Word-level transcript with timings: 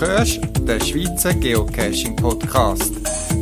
hörst 0.00 0.40
den 0.60 0.80
Schweizer 0.80 1.34
Geocaching 1.34 2.16
Podcast. 2.16 2.92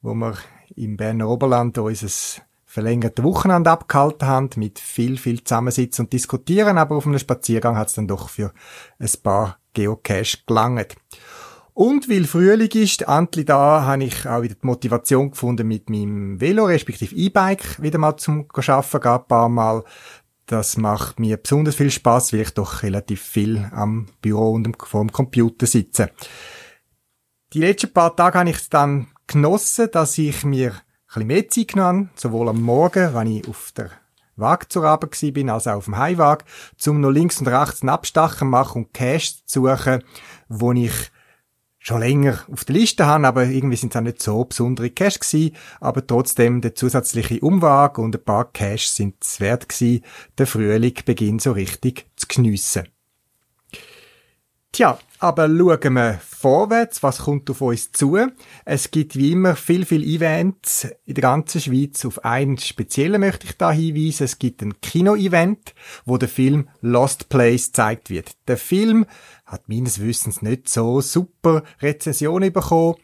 wo 0.00 0.14
wir 0.14 0.38
im 0.76 0.96
Berner 0.96 1.28
Oberland 1.28 1.76
unser 1.78 2.40
verlängerte 2.74 3.22
Wochenende 3.22 3.70
abgehalten 3.70 4.26
haben, 4.26 4.50
mit 4.56 4.80
viel, 4.80 5.16
viel 5.16 5.44
Zusammensitzen 5.44 6.06
und 6.06 6.12
Diskutieren, 6.12 6.76
aber 6.76 6.96
auf 6.96 7.06
einem 7.06 7.20
Spaziergang 7.20 7.76
hat 7.76 7.86
es 7.86 7.94
dann 7.94 8.08
doch 8.08 8.28
für 8.28 8.52
ein 8.98 9.10
paar 9.22 9.58
Geocache 9.74 10.38
gelangt. 10.44 10.96
Und 11.72 12.08
weil 12.08 12.24
Frühling 12.24 12.70
ist, 12.72 13.02
endlich 13.02 13.46
da, 13.46 13.82
habe 13.82 14.02
ich 14.02 14.26
auch 14.26 14.42
wieder 14.42 14.56
die 14.56 14.66
Motivation 14.66 15.30
gefunden, 15.30 15.68
mit 15.68 15.88
meinem 15.88 16.40
Velo, 16.40 16.64
respektive 16.64 17.14
E-Bike, 17.14 17.80
wieder 17.80 17.98
mal 17.98 18.16
zum 18.16 18.48
Arbeiten 18.52 19.00
gehen, 19.00 19.12
ein 19.12 19.26
paar 19.28 19.48
Mal. 19.48 19.84
Das 20.46 20.76
macht 20.76 21.20
mir 21.20 21.36
besonders 21.36 21.76
viel 21.76 21.92
Spaß, 21.92 22.32
weil 22.32 22.40
ich 22.40 22.54
doch 22.54 22.82
relativ 22.82 23.22
viel 23.22 23.70
am 23.72 24.06
Büro 24.20 24.50
und 24.50 24.76
vor 24.82 25.00
dem 25.00 25.12
Computer 25.12 25.66
sitze. 25.66 26.10
Die 27.52 27.60
letzten 27.60 27.92
paar 27.92 28.16
Tage 28.16 28.40
habe 28.40 28.50
ich 28.50 28.56
es 28.56 28.68
dann 28.68 29.06
genossen, 29.28 29.88
dass 29.92 30.18
ich 30.18 30.44
mir 30.44 30.74
bisschen 31.14 31.26
mehr 31.28 31.48
Zeit 31.48 31.68
genommen 31.68 32.10
sowohl 32.14 32.48
am 32.48 32.60
Morgen, 32.60 33.14
wenn 33.14 33.26
ich 33.28 33.48
auf 33.48 33.72
der 33.76 33.90
Waage 34.36 34.68
zur 34.68 34.84
Arbeit 34.84 35.18
bin, 35.32 35.48
als 35.48 35.66
auch 35.66 35.76
auf 35.76 35.84
dem 35.84 35.96
Heimwag, 35.96 36.44
um 36.86 37.00
noch 37.00 37.10
links 37.10 37.40
und 37.40 37.48
rechts 37.48 37.82
einen 37.82 37.90
Abstachen 37.90 38.50
machen 38.50 38.84
und 38.84 38.94
Cash 38.94 39.44
zu 39.46 39.66
suchen, 39.66 40.02
wo 40.48 40.72
ich 40.72 41.10
schon 41.78 42.00
länger 42.00 42.38
auf 42.50 42.64
der 42.64 42.76
Liste 42.76 43.06
habe, 43.06 43.26
aber 43.26 43.44
irgendwie 43.44 43.76
sind 43.76 43.94
es 43.94 43.96
auch 43.98 44.04
nicht 44.04 44.22
so 44.22 44.44
besondere 44.44 44.90
Cash 44.90 45.20
gewesen, 45.20 45.54
aber 45.80 46.06
trotzdem 46.06 46.62
der 46.62 46.74
zusätzliche 46.74 47.40
Umwag 47.40 47.98
und 47.98 48.16
ein 48.16 48.24
paar 48.24 48.50
Cash 48.52 48.88
sind 48.88 49.16
es 49.22 49.38
wert 49.38 49.68
gewesen, 49.68 50.02
den 50.38 50.46
Frühling 50.46 50.94
beginnt 51.04 51.42
so 51.42 51.52
richtig 51.52 52.06
zu 52.16 52.26
geniessen. 52.26 52.88
Tja, 54.74 54.98
aber 55.20 55.46
schauen 55.46 55.92
wir 55.92 56.18
vorwärts, 56.20 57.04
was 57.04 57.18
kommt 57.18 57.48
auf 57.48 57.60
uns 57.60 57.92
zu. 57.92 58.18
Es 58.64 58.90
gibt 58.90 59.14
wie 59.14 59.30
immer 59.30 59.54
viel, 59.54 59.86
viel 59.86 60.02
Events 60.02 60.88
in 61.04 61.14
der 61.14 61.22
ganzen 61.22 61.60
Schweiz. 61.60 62.04
Auf 62.04 62.24
einen 62.24 62.58
speziellen 62.58 63.20
möchte 63.20 63.46
ich 63.46 63.56
da 63.56 63.70
hinweisen. 63.70 64.24
Es 64.24 64.40
gibt 64.40 64.62
ein 64.62 64.80
Kino-Event, 64.80 65.74
wo 66.04 66.18
der 66.18 66.28
Film 66.28 66.68
Lost 66.80 67.28
Place 67.28 67.66
gezeigt 67.66 68.10
wird. 68.10 68.32
Der 68.48 68.56
Film 68.56 69.06
hat 69.46 69.68
meines 69.68 70.00
Wissens 70.00 70.42
nicht 70.42 70.68
so 70.68 71.00
super 71.00 71.62
Rezensionen 71.80 72.52
bekommen, 72.52 72.96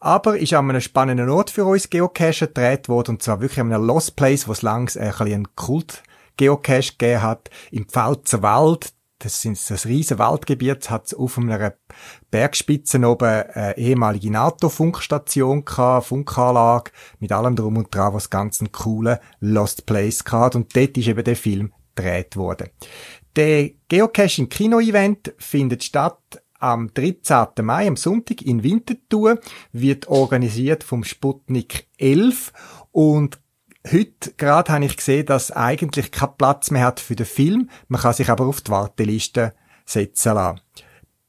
aber 0.00 0.36
ist 0.38 0.54
an 0.54 0.70
einem 0.70 0.80
spannenden 0.80 1.30
Ort 1.30 1.50
für 1.50 1.64
uns 1.64 1.88
Geocacher 1.88 2.48
gedreht 2.48 2.88
worden, 2.88 3.10
und 3.12 3.22
zwar 3.22 3.40
wirklich 3.40 3.60
an 3.60 3.72
einem 3.72 3.86
Lost 3.86 4.16
Place, 4.16 4.48
wo 4.48 4.52
es 4.52 4.62
langs 4.62 4.96
ein 4.96 5.12
bisschen 5.12 5.54
Kult 5.54 6.02
Geocache 6.36 6.94
gegeben 6.98 7.22
hat, 7.22 7.48
im 7.70 7.86
Pfalzer 7.86 8.42
Wald, 8.42 8.92
das 9.22 9.40
sind 9.40 9.58
das 9.70 9.86
riesen 9.86 10.18
Waldgebiet, 10.18 10.90
hat 10.90 11.14
auf 11.14 11.38
einer 11.38 11.74
Bergspitze 12.30 12.98
oben 13.06 13.28
eine 13.28 13.76
ehemalige 13.76 14.30
NATO-Funkstation 14.30 15.64
gehabt, 15.64 16.06
Funkanlage, 16.06 16.90
mit 17.20 17.30
allem 17.32 17.54
drum 17.54 17.76
und 17.76 17.94
dran, 17.94 18.14
was 18.14 18.30
ganz 18.30 18.60
einen 18.60 18.72
coolen 18.72 19.18
Lost 19.40 19.86
Place 19.86 20.24
gehabt. 20.24 20.56
Und 20.56 20.74
dort 20.74 20.96
ist 20.98 21.06
eben 21.06 21.24
der 21.24 21.36
Film 21.36 21.72
gedreht 21.94 22.36
worden. 22.36 22.70
Der 23.36 23.70
Geocaching 23.88 24.48
Kino-Event 24.48 25.34
findet 25.38 25.84
statt 25.84 26.42
am 26.58 26.92
13. 26.94 27.46
Mai, 27.62 27.88
am 27.88 27.96
Sonntag 27.96 28.42
in 28.42 28.62
Winterthur, 28.62 29.40
wird 29.72 30.08
organisiert 30.08 30.84
vom 30.84 31.02
Sputnik 31.02 31.86
11 31.98 32.52
und 32.92 33.41
Heute 33.90 34.32
gerade 34.36 34.72
habe 34.72 34.84
ich 34.84 34.96
gesehen, 34.96 35.26
dass 35.26 35.50
eigentlich 35.50 36.12
kein 36.12 36.36
Platz 36.36 36.70
mehr 36.70 36.86
hat 36.86 37.00
für 37.00 37.16
den 37.16 37.26
Film. 37.26 37.68
Man 37.88 38.00
kann 38.00 38.14
sich 38.14 38.30
aber 38.30 38.46
auf 38.46 38.60
die 38.60 38.70
Warteliste 38.70 39.54
setzen 39.84 40.34
lassen. 40.34 40.60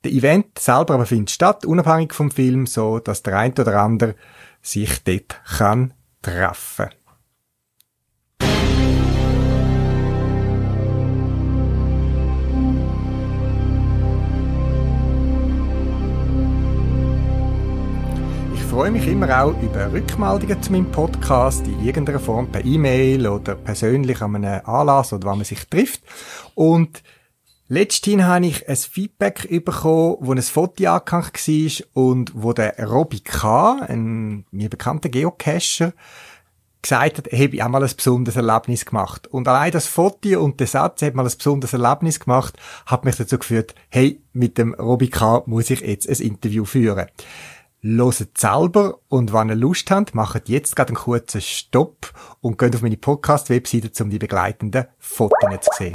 Der 0.04 0.12
Event 0.12 0.60
selber 0.60 0.96
aber 0.96 1.06
findet 1.06 1.32
statt, 1.32 1.66
unabhängig 1.66 2.14
vom 2.14 2.30
Film, 2.30 2.68
so 2.68 3.00
dass 3.00 3.24
der 3.24 3.38
eine 3.38 3.54
oder 3.54 3.82
andere 3.82 4.16
sich 4.62 5.04
dort 5.04 5.42
kann 5.58 5.94
treffen. 6.22 6.90
Freue 18.74 18.90
mich 18.90 19.08
immer 19.08 19.44
auch 19.44 19.54
über 19.62 19.94
Rückmeldungen 19.94 20.64
zu 20.64 20.72
meinem 20.72 20.90
Podcast 20.90 21.68
in 21.68 21.86
irgendeiner 21.86 22.20
Form 22.20 22.52
per 22.52 22.66
E-Mail 22.66 23.28
oder 23.28 23.54
persönlich 23.54 24.20
an 24.20 24.36
einem 24.36 24.66
Anlass 24.66 25.14
oder 25.14 25.28
wann 25.28 25.38
man 25.38 25.46
sich 25.46 25.68
trifft. 25.68 26.02
Und 26.56 27.04
letztens 27.68 28.24
habe 28.24 28.48
ich 28.48 28.68
ein 28.68 28.76
Feedback 28.76 29.48
bekommen, 29.64 30.18
wo 30.22 30.32
ein 30.32 30.42
Foto 30.42 30.88
angehängt 30.88 31.48
war 31.48 32.04
und 32.04 32.32
wo 32.34 32.52
der 32.52 32.84
Robbie 32.84 33.20
K., 33.20 33.80
ein 33.88 34.46
mir 34.50 34.70
bekannter 34.70 35.10
Geocacher, 35.10 35.94
gesagt 36.82 37.18
hat, 37.20 37.32
habe 37.32 37.64
auch 37.64 37.70
mal 37.70 37.84
ein 37.84 37.96
besonderes 37.96 38.36
Erlebnis 38.36 38.86
gemacht. 38.86 39.28
Und 39.28 39.48
allein 39.48 39.72
das 39.72 39.86
Foto 39.86 40.44
und 40.44 40.60
der 40.60 40.68
Satz, 40.68 41.04
hat 41.04 41.14
mal 41.14 41.28
ein 41.28 41.38
besonderes 41.38 41.74
Erlebnis 41.74 42.20
gemacht, 42.20 42.58
hat 42.88 43.06
mich 43.06 43.18
dazu 43.18 43.38
geführt, 43.38 43.76
hey, 43.90 44.20
mit 44.34 44.58
dem 44.58 44.74
Robbie 44.74 45.12
K. 45.12 45.44
muss 45.46 45.70
ich 45.70 45.82
jetzt 45.82 46.10
ein 46.10 46.26
Interview 46.26 46.66
führen. 46.66 47.06
Loset 47.86 48.38
selber 48.38 49.02
und 49.10 49.34
wenn 49.34 49.50
ihr 49.50 49.56
Lust 49.56 49.92
habt, 49.92 50.16
macht 50.16 50.48
jetzt 50.48 50.74
gerade 50.74 50.92
einen 50.92 50.96
kurzen 50.96 51.42
Stopp 51.42 52.14
und 52.40 52.58
geht 52.58 52.74
auf 52.74 52.82
meine 52.82 52.96
Podcast-Webseite, 52.96 54.02
um 54.02 54.10
die 54.10 54.20
begleitenden 54.20 54.88
Fotos 55.00 55.60
zu 55.60 55.70
sehen. 55.78 55.94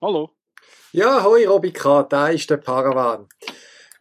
Hallo. 0.00 0.30
Ja, 0.92 1.22
hoi 1.22 1.46
Robi 1.46 1.74
K., 1.74 2.04
da 2.04 2.28
ist 2.28 2.48
der 2.48 2.56
Paravan. 2.56 3.28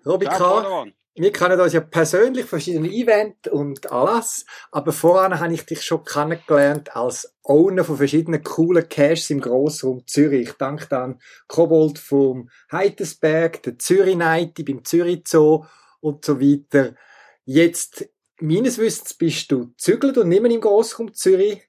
Robi 0.06 0.28
K., 0.28 0.38
Paravan 0.38 0.94
wir 1.20 1.32
kennen 1.34 1.60
uns 1.60 1.74
ja 1.74 1.82
persönlich, 1.82 2.46
verschiedene 2.46 2.90
Events 2.90 3.52
und 3.52 3.92
alles, 3.92 4.46
aber 4.72 4.94
voran 4.94 5.40
habe 5.40 5.54
ich 5.54 5.66
dich 5.66 5.82
schon 5.82 6.06
kennengelernt 6.06 6.96
als 6.96 7.36
Owner 7.44 7.84
von 7.84 7.98
verschiedenen 7.98 8.42
coolen 8.42 8.88
Caches 8.88 9.30
im 9.30 9.42
Grossraum 9.42 10.08
Zürich. 10.08 10.50
Ich 10.50 10.54
danke 10.54 10.88
dann 10.88 11.20
Kobold 11.48 12.00
vom 12.00 12.50
Heitersberg, 12.72 13.62
der 13.64 13.78
Zürich 13.78 14.16
Night 14.16 14.54
beim 14.66 14.86
Zürich 14.86 15.24
Zoo 15.28 15.66
und 16.00 16.24
so 16.24 16.40
weiter. 16.40 16.96
Jetzt, 17.44 18.08
meines 18.40 18.78
Wissens, 18.78 19.14
bist 19.14 19.52
du 19.52 19.74
zügelt 19.78 20.18
und 20.18 20.30
nicht 20.30 20.42
mehr 20.42 20.52
im 20.52 20.62
Grossraum 20.62 21.14
Zürich 21.14 21.62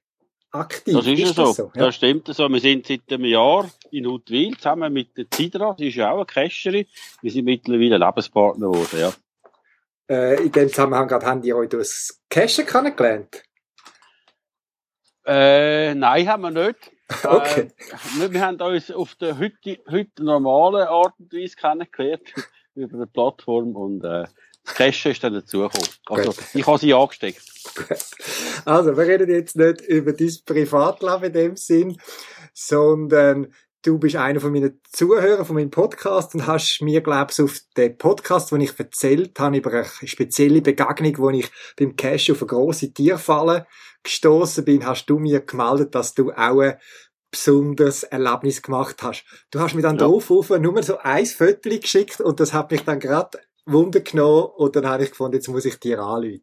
aktiv. 0.51 0.93
Das 0.93 1.07
ist, 1.07 1.19
ist 1.19 1.37
ja 1.37 1.45
so. 1.45 1.51
so? 1.51 1.71
Ja. 1.75 1.85
Das 1.85 1.95
stimmt 1.95 2.27
so. 2.27 2.47
Wir 2.47 2.59
sind 2.59 2.87
seit 2.87 3.01
einem 3.11 3.25
Jahr 3.25 3.69
in 3.91 4.05
Huttwil 4.05 4.55
zusammen 4.55 4.93
mit 4.93 5.17
der 5.17 5.29
Zidra. 5.29 5.75
Sie 5.77 5.89
ist 5.89 5.95
ja 5.95 6.11
auch 6.11 6.17
eine 6.17 6.25
Cacherin. 6.25 6.85
Wir 7.21 7.31
sind 7.31 7.45
mittlerweile 7.45 7.97
Lebenspartner 7.97 8.69
geworden, 8.69 8.99
ja. 8.99 9.13
Äh, 10.11 10.43
in 10.43 10.51
dem 10.51 10.67
Zusammenhang 10.67 11.07
gerade 11.07 11.25
haben 11.25 11.41
die 11.41 11.53
euch 11.53 11.69
durchs 11.69 12.21
Cashen 12.29 12.65
kennengelernt? 12.65 13.43
Äh, 15.25 15.95
nein, 15.95 16.27
haben 16.27 16.41
wir 16.41 16.51
nicht. 16.51 16.91
Okay. 17.25 17.69
Äh, 18.21 18.31
wir 18.31 18.41
haben 18.41 18.61
uns 18.61 18.89
auf 18.89 19.15
der 19.15 19.37
heute, 19.37 19.79
heute 19.89 20.23
normalen 20.23 20.87
Art 20.87 21.13
und 21.19 21.33
Weise 21.33 21.57
kennengelernt. 21.57 22.33
über 22.75 22.95
eine 22.95 23.07
Plattform 23.07 23.75
und 23.75 24.03
äh, 24.05 24.25
das 24.63 24.75
Cashen 24.75 25.11
ist 25.11 25.23
dann 25.23 25.33
dazugekommen. 25.33 25.89
Also, 26.05 26.31
Gut. 26.31 26.43
ich 26.53 26.65
habe 26.65 26.77
sie 26.77 26.93
angesteckt. 26.93 27.41
Also, 28.63 28.95
wir 28.95 29.07
reden 29.07 29.29
jetzt 29.29 29.57
nicht 29.57 29.81
über 29.81 30.13
dein 30.13 30.33
Privatleben 30.45 31.23
in 31.23 31.33
dem 31.33 31.55
Sinn, 31.57 31.97
sondern 32.53 33.53
du 33.83 33.97
bist 33.97 34.15
einer 34.15 34.39
von 34.39 34.51
meinen 34.51 34.79
Zuhörern 34.91 35.45
von 35.45 35.55
meinem 35.55 35.71
Podcast 35.71 36.35
und 36.35 36.47
hast 36.47 36.81
mir, 36.81 37.01
glaubst 37.01 37.39
auf 37.39 37.59
den 37.75 37.97
Podcast, 37.97 38.51
den 38.51 38.61
ich 38.61 38.77
erzählt 38.77 39.39
habe, 39.39 39.57
über 39.57 39.71
eine 39.71 39.85
spezielle 40.07 40.61
Begegnung, 40.61 41.17
wo 41.17 41.29
ich 41.29 41.49
beim 41.77 41.95
Cash 41.95 42.29
auf 42.31 42.41
eine 42.41 42.47
grosse 42.47 42.93
Tierfalle 42.93 43.67
gestoßen 44.03 44.65
bin, 44.65 44.85
hast 44.85 45.05
du 45.05 45.19
mir 45.19 45.41
gemeldet, 45.41 45.95
dass 45.95 46.13
du 46.13 46.31
auch 46.31 46.61
ein 46.61 46.77
besonderes 47.31 48.03
Erlebnis 48.03 48.61
gemacht 48.61 49.01
hast. 49.01 49.23
Du 49.51 49.59
hast 49.59 49.73
mir 49.73 49.81
dann 49.81 49.97
ja. 49.97 50.05
drauf 50.05 50.29
nur 50.49 50.83
so 50.83 50.97
ein 50.97 51.25
Foto 51.25 51.69
geschickt 51.69 52.19
und 52.19 52.39
das 52.39 52.53
hat 52.53 52.71
mich 52.71 52.83
dann 52.83 52.99
gerade 52.99 53.39
Wunder 53.65 54.01
genommen 54.01 54.49
und 54.57 54.75
dann 54.75 54.87
habe 54.87 55.03
ich 55.03 55.11
gefunden, 55.11 55.35
jetzt 55.35 55.47
muss 55.47 55.65
ich 55.65 55.79
dir 55.79 55.99
anrufen. 55.99 56.41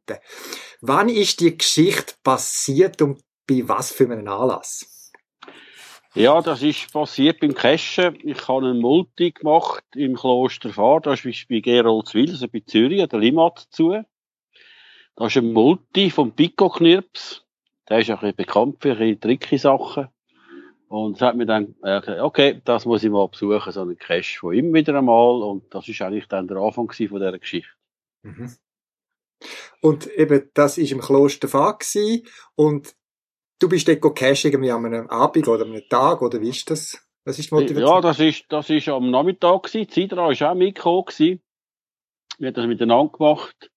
Wann 0.80 1.08
ist 1.08 1.40
die 1.40 1.56
Geschichte 1.58 2.14
passiert 2.22 3.02
und 3.02 3.20
bei 3.46 3.62
was 3.66 3.90
für 3.92 4.04
einem 4.04 4.26
Anlass? 4.28 4.97
Ja, 6.18 6.42
das 6.42 6.64
ist 6.64 6.92
passiert 6.92 7.38
beim 7.38 7.54
Cashen. 7.54 8.18
Ich 8.24 8.48
habe 8.48 8.66
einen 8.66 8.80
Multi 8.80 9.30
gemacht 9.30 9.84
im 9.94 10.16
Kloster 10.16 10.70
Fahr. 10.70 11.00
Das 11.00 11.24
ist 11.24 11.46
bei 11.48 11.60
Geroldswil, 11.60 12.30
also 12.30 12.48
bei 12.48 12.60
Zürich, 12.66 13.06
der 13.06 13.20
Limmat 13.20 13.68
zu. 13.70 14.02
Da 15.14 15.26
ist 15.26 15.36
ein 15.36 15.52
Multi 15.52 16.10
vom 16.10 16.32
Pico 16.32 16.70
Knirps. 16.70 17.44
Der 17.88 18.00
ist 18.00 18.10
ein 18.10 18.16
bisschen 18.16 18.34
bekannt 18.34 18.78
für 18.80 18.96
ein 18.96 19.20
tricky 19.20 19.58
Sachen. 19.58 20.08
Und 20.88 21.14
es 21.14 21.22
hat 21.22 21.36
mir 21.36 21.46
dann 21.46 21.76
gesagt, 21.80 22.08
okay, 22.08 22.60
das 22.64 22.84
muss 22.84 23.04
ich 23.04 23.10
mal 23.10 23.28
besuchen, 23.28 23.70
so 23.72 23.82
einen 23.82 23.96
Cache 23.96 24.40
von 24.40 24.54
ihm 24.54 24.74
wieder 24.74 24.98
einmal. 24.98 25.40
Und 25.42 25.72
das 25.72 25.86
ist 25.86 26.02
eigentlich 26.02 26.26
dann 26.26 26.48
der 26.48 26.56
Anfang 26.56 26.90
von 26.90 26.96
dieser 26.96 27.38
Geschichte. 27.38 27.70
Mhm. 28.22 28.56
Und 29.80 30.08
eben, 30.08 30.50
das 30.52 30.78
ist 30.78 30.90
im 30.90 31.00
Kloster 31.00 31.46
Fahr 31.46 31.78
und 32.56 32.97
Du 33.58 33.68
bist 33.68 33.88
dort 33.88 34.14
cashen 34.14 34.50
irgendwie 34.50 34.70
an 34.70 34.84
einem 34.86 35.08
Abend 35.08 35.48
oder 35.48 35.64
einem 35.64 35.82
Tag, 35.88 36.22
oder 36.22 36.40
wie 36.40 36.50
ist 36.50 36.70
das? 36.70 37.04
Was 37.24 37.38
ist 37.38 37.50
die 37.50 37.54
Motivation? 37.54 37.94
Ja, 37.94 38.00
das 38.00 38.20
ist, 38.20 38.44
das 38.48 38.70
ist 38.70 38.88
am 38.88 39.10
Nachmittag 39.10 39.64
gewesen. 39.64 39.90
Sidra 39.90 40.30
ist 40.30 40.42
auch 40.42 40.54
mitgekommen 40.54 41.04
gewesen. 41.06 41.42
Wir 42.38 42.48
haben 42.48 42.54
das 42.54 42.66
miteinander 42.66 43.12
gemacht. 43.12 43.70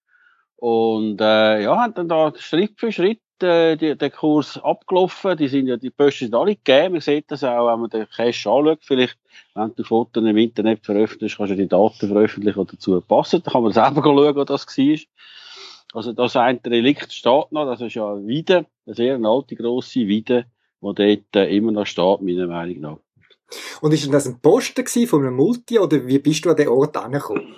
Und, 0.55 1.19
äh, 1.19 1.63
ja, 1.63 1.75
haben 1.75 1.95
dann 1.95 2.07
da 2.07 2.31
Schritt 2.37 2.79
für 2.79 2.91
Schritt, 2.91 3.19
äh, 3.41 3.75
die, 3.75 3.97
den 3.97 4.11
Kurs 4.11 4.57
abgelaufen. 4.57 5.35
Die 5.35 5.47
sind 5.47 5.67
ja, 5.67 5.77
die 5.77 5.89
Posten 5.89 6.25
sind 6.25 6.35
alle 6.35 6.55
gegeben. 6.55 6.93
Man 6.93 7.01
sieht 7.01 7.31
das 7.31 7.43
auch, 7.43 7.71
wenn 7.71 7.79
man 7.79 7.89
den 7.89 8.07
Cache 8.07 8.27
anschaut. 8.27 8.79
Vielleicht, 8.83 9.17
wenn 9.55 9.73
du 9.75 9.83
Fotos 9.83 10.23
im 10.23 10.37
Internet 10.37 10.85
veröffentlichst, 10.85 11.37
kannst 11.37 11.51
du 11.51 11.55
die 11.57 11.67
Daten 11.67 12.07
veröffentlichen, 12.07 12.65
die 12.65 12.71
dazu 12.71 13.01
passen. 13.01 13.41
Da 13.43 13.51
kann 13.51 13.63
man 13.63 13.71
selber 13.71 14.01
schauen, 14.03 14.35
wo 14.35 14.43
das 14.43 14.67
war. 14.67 14.97
Also 15.93 16.13
das 16.13 16.35
ein 16.35 16.59
Relikt 16.65 17.11
steht 17.11 17.51
noch, 17.51 17.65
das 17.65 17.81
ist 17.81 17.95
ja 17.95 18.13
eine 18.13 18.25
Weide, 18.27 18.65
eine 18.85 18.95
sehr 18.95 19.19
alte, 19.23 19.55
grosse 19.55 20.07
Weide, 20.07 20.45
die 20.81 20.93
dort 20.95 21.35
äh, 21.35 21.55
immer 21.55 21.71
noch 21.71 21.85
steht, 21.85 22.21
meiner 22.21 22.47
Meinung 22.47 22.79
nach. 22.79 22.97
Und 23.81 23.93
ist 23.93 24.11
das 24.13 24.27
ein 24.27 24.39
Posten 24.39 25.07
von 25.07 25.21
einem 25.21 25.35
Multi 25.35 25.79
oder 25.79 26.07
wie 26.07 26.19
bist 26.19 26.45
du 26.45 26.51
an 26.51 26.55
den 26.55 26.69
Ort 26.69 26.95
angekommen? 26.95 27.55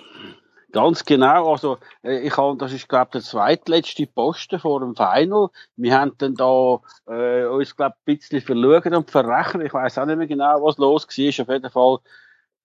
Ganz 0.72 1.04
genau, 1.04 1.52
also 1.52 1.78
äh, 2.02 2.26
ich 2.26 2.36
habe, 2.36 2.58
das 2.58 2.72
ist 2.72 2.88
glaube 2.88 3.12
der 3.12 3.20
zweitletzte 3.20 4.08
Posten 4.08 4.58
vor 4.58 4.80
dem 4.80 4.96
Final. 4.96 5.50
Wir 5.76 6.00
haben 6.00 6.14
dann 6.18 6.34
da 6.34 6.80
äh, 7.06 7.44
uns 7.44 7.76
glaube 7.76 7.94
ein 7.94 8.04
bisschen 8.04 8.40
verlügt 8.40 8.88
und 8.88 9.08
verrechnet. 9.08 9.68
Ich 9.68 9.72
weiß 9.72 9.98
auch 9.98 10.06
nicht 10.06 10.18
mehr 10.18 10.26
genau, 10.26 10.60
was 10.64 10.76
los 10.78 11.06
war. 11.06 11.44
Auf 11.44 11.48
jeden 11.48 11.70
Fall 11.70 11.98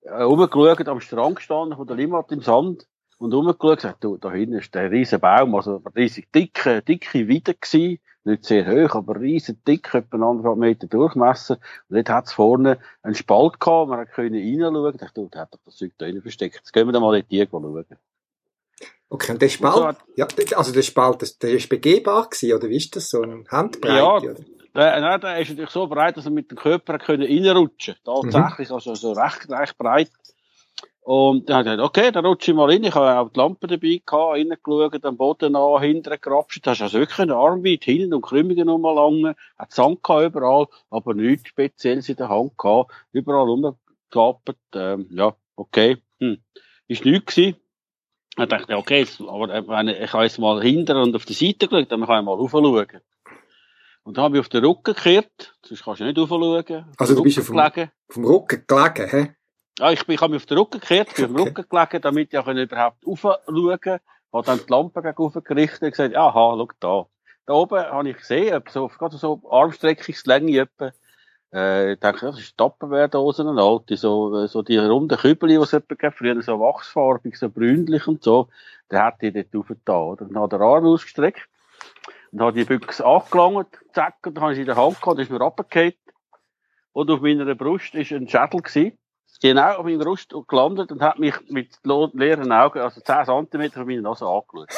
äh, 0.02 0.24
umgeschaut, 0.24 0.88
am 0.88 1.02
Strand 1.02 1.36
gestanden 1.36 1.78
von 1.78 1.86
der 1.86 1.98
Limmat 1.98 2.32
im 2.32 2.42
Sand 2.42 2.88
und 3.20 3.34
rumgeschaut, 3.34 3.78
gesagt, 3.78 4.04
du, 4.04 4.18
da 4.18 4.32
hinten 4.32 4.56
ist 4.56 4.74
der 4.74 4.90
riesen 4.90 5.20
Baum, 5.20 5.54
also 5.54 5.82
riesig 5.96 6.32
dicke, 6.32 6.82
dicke 6.82 7.28
Weide 7.28 7.54
gewesen, 7.54 8.00
nicht 8.24 8.46
sehr 8.46 8.66
hoch, 8.66 8.96
aber 8.96 9.20
riesig 9.20 9.64
dick, 9.66 9.94
etwa 9.94 10.30
anderthalb 10.30 10.58
Meter 10.58 10.88
Durchmesser. 10.88 11.60
Und 11.90 11.96
dort 11.96 12.10
hat's 12.10 12.34
vorne 12.34 12.80
einen 13.04 13.16
Spalt 13.16 13.60
gehabt, 13.60 13.90
man 13.90 14.06
konnte 14.08 14.38
reinschauen. 14.38 14.94
Ich 14.94 15.00
dachte, 15.00 15.14
du, 15.14 15.28
der 15.28 15.42
hat 15.42 15.54
doch 15.54 15.60
das 15.66 15.76
Zeug 15.76 15.92
da 15.98 16.06
rein 16.06 16.22
versteckt. 16.22 16.56
Jetzt 16.56 16.74
gehen 16.74 16.88
wir 16.88 16.94
da 16.94 17.00
mal 17.00 17.18
in 17.18 17.26
die 17.30 17.46
schauen. 17.50 17.86
Okay, 19.12 19.32
und 19.32 19.42
der 19.42 19.50
Spalt, 19.50 19.76
und 19.76 19.82
so 19.82 19.88
hat, 19.88 19.98
ja, 20.16 20.28
also 20.56 20.72
der 20.72 20.84
Spalt, 20.84 21.42
der 21.42 21.52
ist 21.52 21.68
begehbar 21.68 22.30
gewesen, 22.30 22.54
oder 22.54 22.70
wie 22.70 22.78
ist 22.78 22.96
das, 22.96 23.10
so 23.10 23.22
ein 23.24 23.46
Handbreit? 23.50 23.98
Ja, 23.98 24.18
oder? 24.18 24.36
Der, 24.76 25.02
nein, 25.02 25.20
der 25.20 25.40
ist 25.40 25.50
natürlich 25.50 25.72
so 25.72 25.88
breit, 25.88 26.16
dass 26.16 26.26
er 26.26 26.32
mit 26.32 26.52
dem 26.52 26.58
Körper 26.58 27.00
können 27.00 27.24
reinrutschen 27.24 27.96
konnte. 28.06 28.30
Tatsächlich, 28.30 28.70
mhm. 28.70 28.76
also 28.76 28.96
so 28.96 29.12
recht, 29.14 29.50
recht 29.50 29.78
breit. 29.78 30.12
Und 31.10 31.50
dann 31.50 31.58
hat 31.58 31.66
er 31.66 31.76
gesagt, 31.76 31.90
okay, 31.90 32.12
dann 32.12 32.24
rutsche 32.28 32.52
ich 32.52 32.56
mal 32.56 32.70
rein. 32.70 32.84
Ich 32.84 32.94
habe 32.94 33.18
auch 33.18 33.32
die 33.32 33.40
Lampe 33.40 33.66
dabei 33.66 34.00
gehabt, 34.06 34.36
reingeschaut, 34.36 35.04
am 35.06 35.18
Boden 35.18 35.56
an, 35.56 35.82
hinten 35.82 36.16
gerapscht. 36.22 36.68
Da 36.68 36.70
hast 36.70 36.84
also 36.84 37.00
wirklich 37.00 37.18
eine 37.18 37.36
Armweite, 37.36 37.90
hinten 37.90 38.14
und 38.14 38.22
Krümmungen 38.22 38.68
nochmal 38.68 38.94
lange. 38.94 39.36
Hat 39.58 39.72
Sand 39.72 40.04
gehabt 40.04 40.28
überall, 40.28 40.68
aber 40.92 41.16
nichts 41.16 41.50
Spezielles 41.50 42.10
in 42.10 42.18
der 42.18 42.30
Hand 42.30 42.56
gehabt. 42.60 42.92
Überall 43.12 43.48
rumgeklappt. 43.48 44.54
Ähm, 44.76 45.08
ja, 45.10 45.36
okay. 45.56 45.98
Hm. 46.20 46.44
Ist 46.88 47.06
nichts 47.06 47.34
gewesen. 47.34 47.56
Dann 48.36 48.50
dachte 48.50 48.74
ich, 48.74 48.78
okay, 48.78 49.00
jetzt, 49.00 49.20
aber 49.20 49.52
äh, 49.52 49.68
wenn 49.68 49.88
ich, 49.88 50.00
ich 50.00 50.14
habe 50.14 50.26
jetzt 50.26 50.38
mal 50.38 50.62
hinten 50.62 50.96
und 50.96 51.16
auf 51.16 51.26
die 51.26 51.34
Seite 51.34 51.68
geschaut, 51.68 51.92
dann 51.92 52.06
kann 52.06 52.20
ich 52.20 52.26
mal 52.26 52.36
raufschauen. 52.36 53.02
Und 54.04 54.18
dann 54.18 54.26
habe 54.26 54.36
ich 54.38 54.42
auf 54.42 54.50
den 54.50 54.64
Rücken 54.64 54.94
gekehrt, 54.94 55.56
sonst 55.66 55.84
kannst 55.84 56.02
du 56.02 56.06
nicht 56.06 56.20
raufschauen. 56.20 56.86
Also 56.98 57.16
du 57.16 57.24
bist 57.24 57.40
auf 57.40 57.48
dem, 57.48 57.90
vom 58.10 58.26
Rücken 58.26 58.64
gelegen, 58.68 59.10
hä? 59.10 59.36
Ja, 59.80 59.92
ich, 59.92 60.06
bin, 60.06 60.16
ich 60.16 60.22
habe 60.22 60.34
mich 60.34 60.42
auf 60.42 60.46
den 60.46 60.58
Rücken 60.58 60.80
gekehrt, 60.82 61.16
bin 61.16 61.24
okay. 61.24 61.32
auf 61.32 61.38
den 61.38 61.48
Rücken 61.48 61.70
gelegen, 61.70 62.02
damit 62.02 62.34
ich 62.34 62.48
überhaupt 62.48 63.08
raufschauen 63.08 63.80
kann. 63.80 64.00
Habe 64.34 64.46
dann 64.46 64.60
die 64.60 64.72
Lampe 64.72 65.02
gegen 65.02 65.44
gerichtet 65.44 65.82
und 65.82 65.92
gesagt, 65.92 66.16
aha, 66.18 66.56
schau 66.58 66.68
da. 66.82 67.06
Da 67.46 67.54
oben 67.54 67.80
habe 67.80 68.10
ich 68.10 68.18
gesehen, 68.18 68.62
so, 68.70 68.90
gerade 68.90 69.16
so 69.16 69.42
Armstreckungslänge 69.50 70.60
etwa, 70.60 70.92
äh, 71.54 71.94
ich 71.94 72.00
denke, 72.00 72.26
das 72.26 72.40
ist 72.40 72.58
Tupperware-Dosen, 72.58 73.48
eine 73.48 73.62
alte, 73.62 73.96
so, 73.96 74.46
so 74.48 74.62
die 74.62 74.78
runden 74.78 75.18
Kübel, 75.18 75.48
die 75.48 75.56
es 75.56 75.72
etwa 75.72 75.96
gab, 75.96 76.14
früher 76.14 76.40
so 76.42 76.60
wachsfarbig, 76.60 77.38
so 77.38 77.50
brünlich 77.50 78.06
und 78.06 78.22
so, 78.22 78.50
der 78.92 79.06
hat 79.06 79.22
die 79.22 79.32
dort 79.32 79.56
aufgetan, 79.56 79.96
oder? 79.96 80.26
Dann 80.26 80.42
hat 80.44 80.52
er 80.52 80.60
den 80.60 80.68
Arm 80.68 80.86
ausgestreckt, 80.86 81.48
und 82.34 82.42
hat 82.42 82.56
die 82.56 82.66
Büchse 82.66 83.06
angelangt, 83.06 83.80
zack, 83.94 84.18
und 84.26 84.36
dann 84.36 84.44
habe 84.44 84.52
ich 84.52 84.58
sie 84.58 84.62
in 84.64 84.68
der 84.68 84.76
Hand 84.76 85.02
gehabt, 85.02 85.20
ist 85.20 85.32
mir 85.32 85.42
runtergefallen, 85.42 85.94
und 86.92 87.10
auf 87.10 87.22
meiner 87.22 87.56
Brust 87.56 87.96
ist 87.96 88.12
ein 88.12 88.28
Schädel 88.28 88.62
gewesen, 88.62 88.98
genau 89.42 89.78
auf 89.78 89.86
meinen 89.86 90.00
Brust 90.00 90.34
gelandet 90.48 90.92
und 90.92 91.02
hat 91.02 91.20
mich 91.20 91.36
mit 91.50 91.80
leeren 91.84 92.52
Augen, 92.52 92.80
also 92.80 93.02
10 93.02 93.26
cm 93.26 93.72
von 93.72 93.86
meiner 93.86 94.02
Nase 94.02 94.26
angeschaut. 94.26 94.70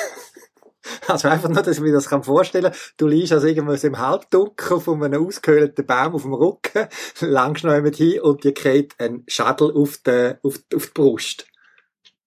Also 1.08 1.28
einfach 1.28 1.50
nur, 1.50 1.62
dass 1.62 1.78
ich 1.78 1.84
mir 1.84 1.94
das 1.94 2.08
vorstellen 2.08 2.72
kann. 2.72 2.74
Du 2.98 3.08
liegst 3.08 3.32
also 3.32 3.46
irgendwas 3.46 3.84
im 3.84 4.00
Halbdunkel 4.00 4.80
von 4.80 5.04
einem 5.04 5.28
ausgehöhlten 5.28 5.86
Baum 5.86 6.16
auf 6.16 6.24
dem 6.24 6.34
Rücken, 6.34 6.88
langst 7.22 7.64
noch 7.64 7.76
jemand 7.76 7.98
hin 7.98 8.20
und 8.22 8.44
dir 8.44 8.54
kriegt 8.54 9.00
ein 9.00 9.24
Schädel 9.28 9.72
auf 9.76 9.98
die, 9.98 10.34
auf, 10.42 10.60
auf 10.74 10.86
die 10.88 10.92
Brust. 10.94 11.46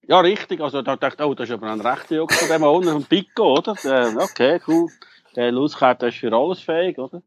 Ja, 0.06 0.20
richtig. 0.20 0.60
Also 0.60 0.82
da 0.82 0.96
dachte 0.96 1.24
ich, 1.24 1.28
oh, 1.28 1.34
das 1.34 1.48
ist 1.48 1.54
aber 1.54 1.70
ein 1.70 1.80
rechter 1.80 2.16
Juck 2.16 2.32
von 2.32 2.48
dem 2.48 2.62
unten, 2.62 2.90
ein 2.90 3.04
Pico, 3.04 3.58
oder? 3.58 3.72
Okay, 4.18 4.60
cool. 4.68 4.88
Der 5.34 5.50
der 5.50 6.08
ist 6.08 6.18
für 6.18 6.32
alles 6.32 6.60
fähig, 6.60 6.98
oder? 6.98 7.22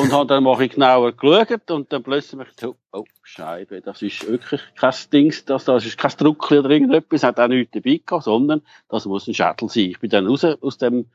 Und 0.00 0.12
habe 0.12 0.26
dann 0.26 0.44
mal 0.44 0.68
genauer 0.68 1.12
geschaut 1.12 1.70
und 1.70 1.92
dann 1.92 2.02
plötzlich 2.02 2.38
mich 2.38 2.48
oh, 2.92 3.04
Scheibe, 3.22 3.80
das 3.80 4.02
ist 4.02 4.26
wirklich 4.26 4.60
kein 4.74 4.94
Ding, 5.12 5.34
das, 5.46 5.64
das 5.64 5.86
ist 5.86 5.96
kein 5.96 6.12
Druckchen 6.16 6.58
oder 6.58 6.70
irgendetwas, 6.70 7.22
hat 7.22 7.40
auch 7.40 7.48
nichts 7.48 7.72
dabei 7.72 8.00
gehabt, 8.04 8.24
sondern 8.24 8.62
das 8.88 9.06
muss 9.06 9.26
ein 9.28 9.34
Schädel 9.34 9.68
sein. 9.68 9.84
Ich 9.84 10.00
bin 10.00 10.10
dann 10.10 10.26
raus, 10.26 10.44
aus 10.44 10.78
dem, 10.78 11.06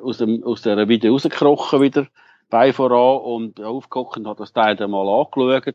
aus 0.00 0.18
dem, 0.18 0.44
aus 0.44 0.62
der 0.62 0.88
wieder 0.88 1.10
rausgekrochen 1.10 1.80
wieder, 1.80 2.06
Bein 2.48 2.72
voran 2.72 3.22
und 3.22 3.60
aufgeguckt 3.60 4.18
und 4.18 4.28
habe 4.28 4.38
das 4.38 4.52
Teil 4.52 4.76
dann 4.76 4.92
mal 4.92 5.08
angeschaut 5.08 5.74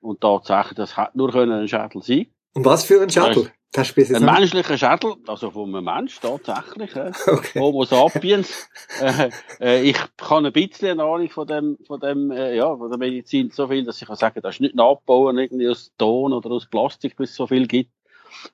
und 0.00 0.20
tatsächlich, 0.20 0.74
das 0.74 0.96
hat 0.96 1.14
nur 1.14 1.30
können 1.30 1.52
ein 1.52 1.68
Schädel 1.68 2.02
sein. 2.02 2.26
Und 2.54 2.64
was 2.64 2.84
für 2.84 3.00
ein 3.00 3.08
Schädel? 3.08 3.50
Das 3.72 3.92
ist 3.92 4.12
ein 4.12 4.24
menschlicher 4.24 4.76
Schädel, 4.76 5.14
also 5.28 5.52
von 5.52 5.72
einem 5.72 5.84
Mensch 5.84 6.18
tatsächlich, 6.18 6.96
äh, 6.96 7.12
okay. 7.28 7.60
Homo 7.60 7.84
sapiens. 7.84 8.68
äh, 9.00 9.30
äh, 9.60 9.82
ich 9.82 9.96
kann 10.16 10.44
ein 10.44 10.52
bisschen 10.52 11.00
eine 11.00 11.04
Ahnung 11.04 11.30
von 11.30 11.46
dem, 11.46 11.78
von 11.86 12.00
dem, 12.00 12.32
äh, 12.32 12.56
ja, 12.56 12.76
von 12.76 12.90
der 12.90 12.98
Medizin 12.98 13.50
so 13.50 13.68
viel, 13.68 13.84
dass 13.84 14.02
ich 14.02 14.08
kann 14.08 14.16
sagen, 14.16 14.40
das 14.42 14.56
ist 14.56 14.60
nicht 14.60 14.74
nachbauen 14.74 15.38
irgendwie 15.38 15.68
aus 15.68 15.92
Ton 15.98 16.32
oder 16.32 16.50
aus 16.50 16.66
Plastik, 16.66 17.16
bis 17.16 17.30
es 17.30 17.36
so 17.36 17.46
viel 17.46 17.68
gibt, 17.68 17.92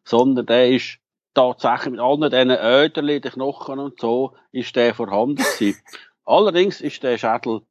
sondern 0.04 0.44
der 0.44 0.68
ist 0.68 0.98
tatsächlich 1.32 1.92
mit 1.92 2.00
allen 2.00 2.20
diesen 2.20 2.50
Öderli, 2.50 3.20
den 3.20 3.32
Knochen 3.32 3.78
und 3.78 3.98
so, 3.98 4.34
ist 4.52 4.76
der 4.76 4.94
vorhanden 4.94 5.36
gewesen. 5.36 5.80
Allerdings 6.26 6.82
ist 6.82 7.02
der 7.02 7.16
Schädel 7.16 7.62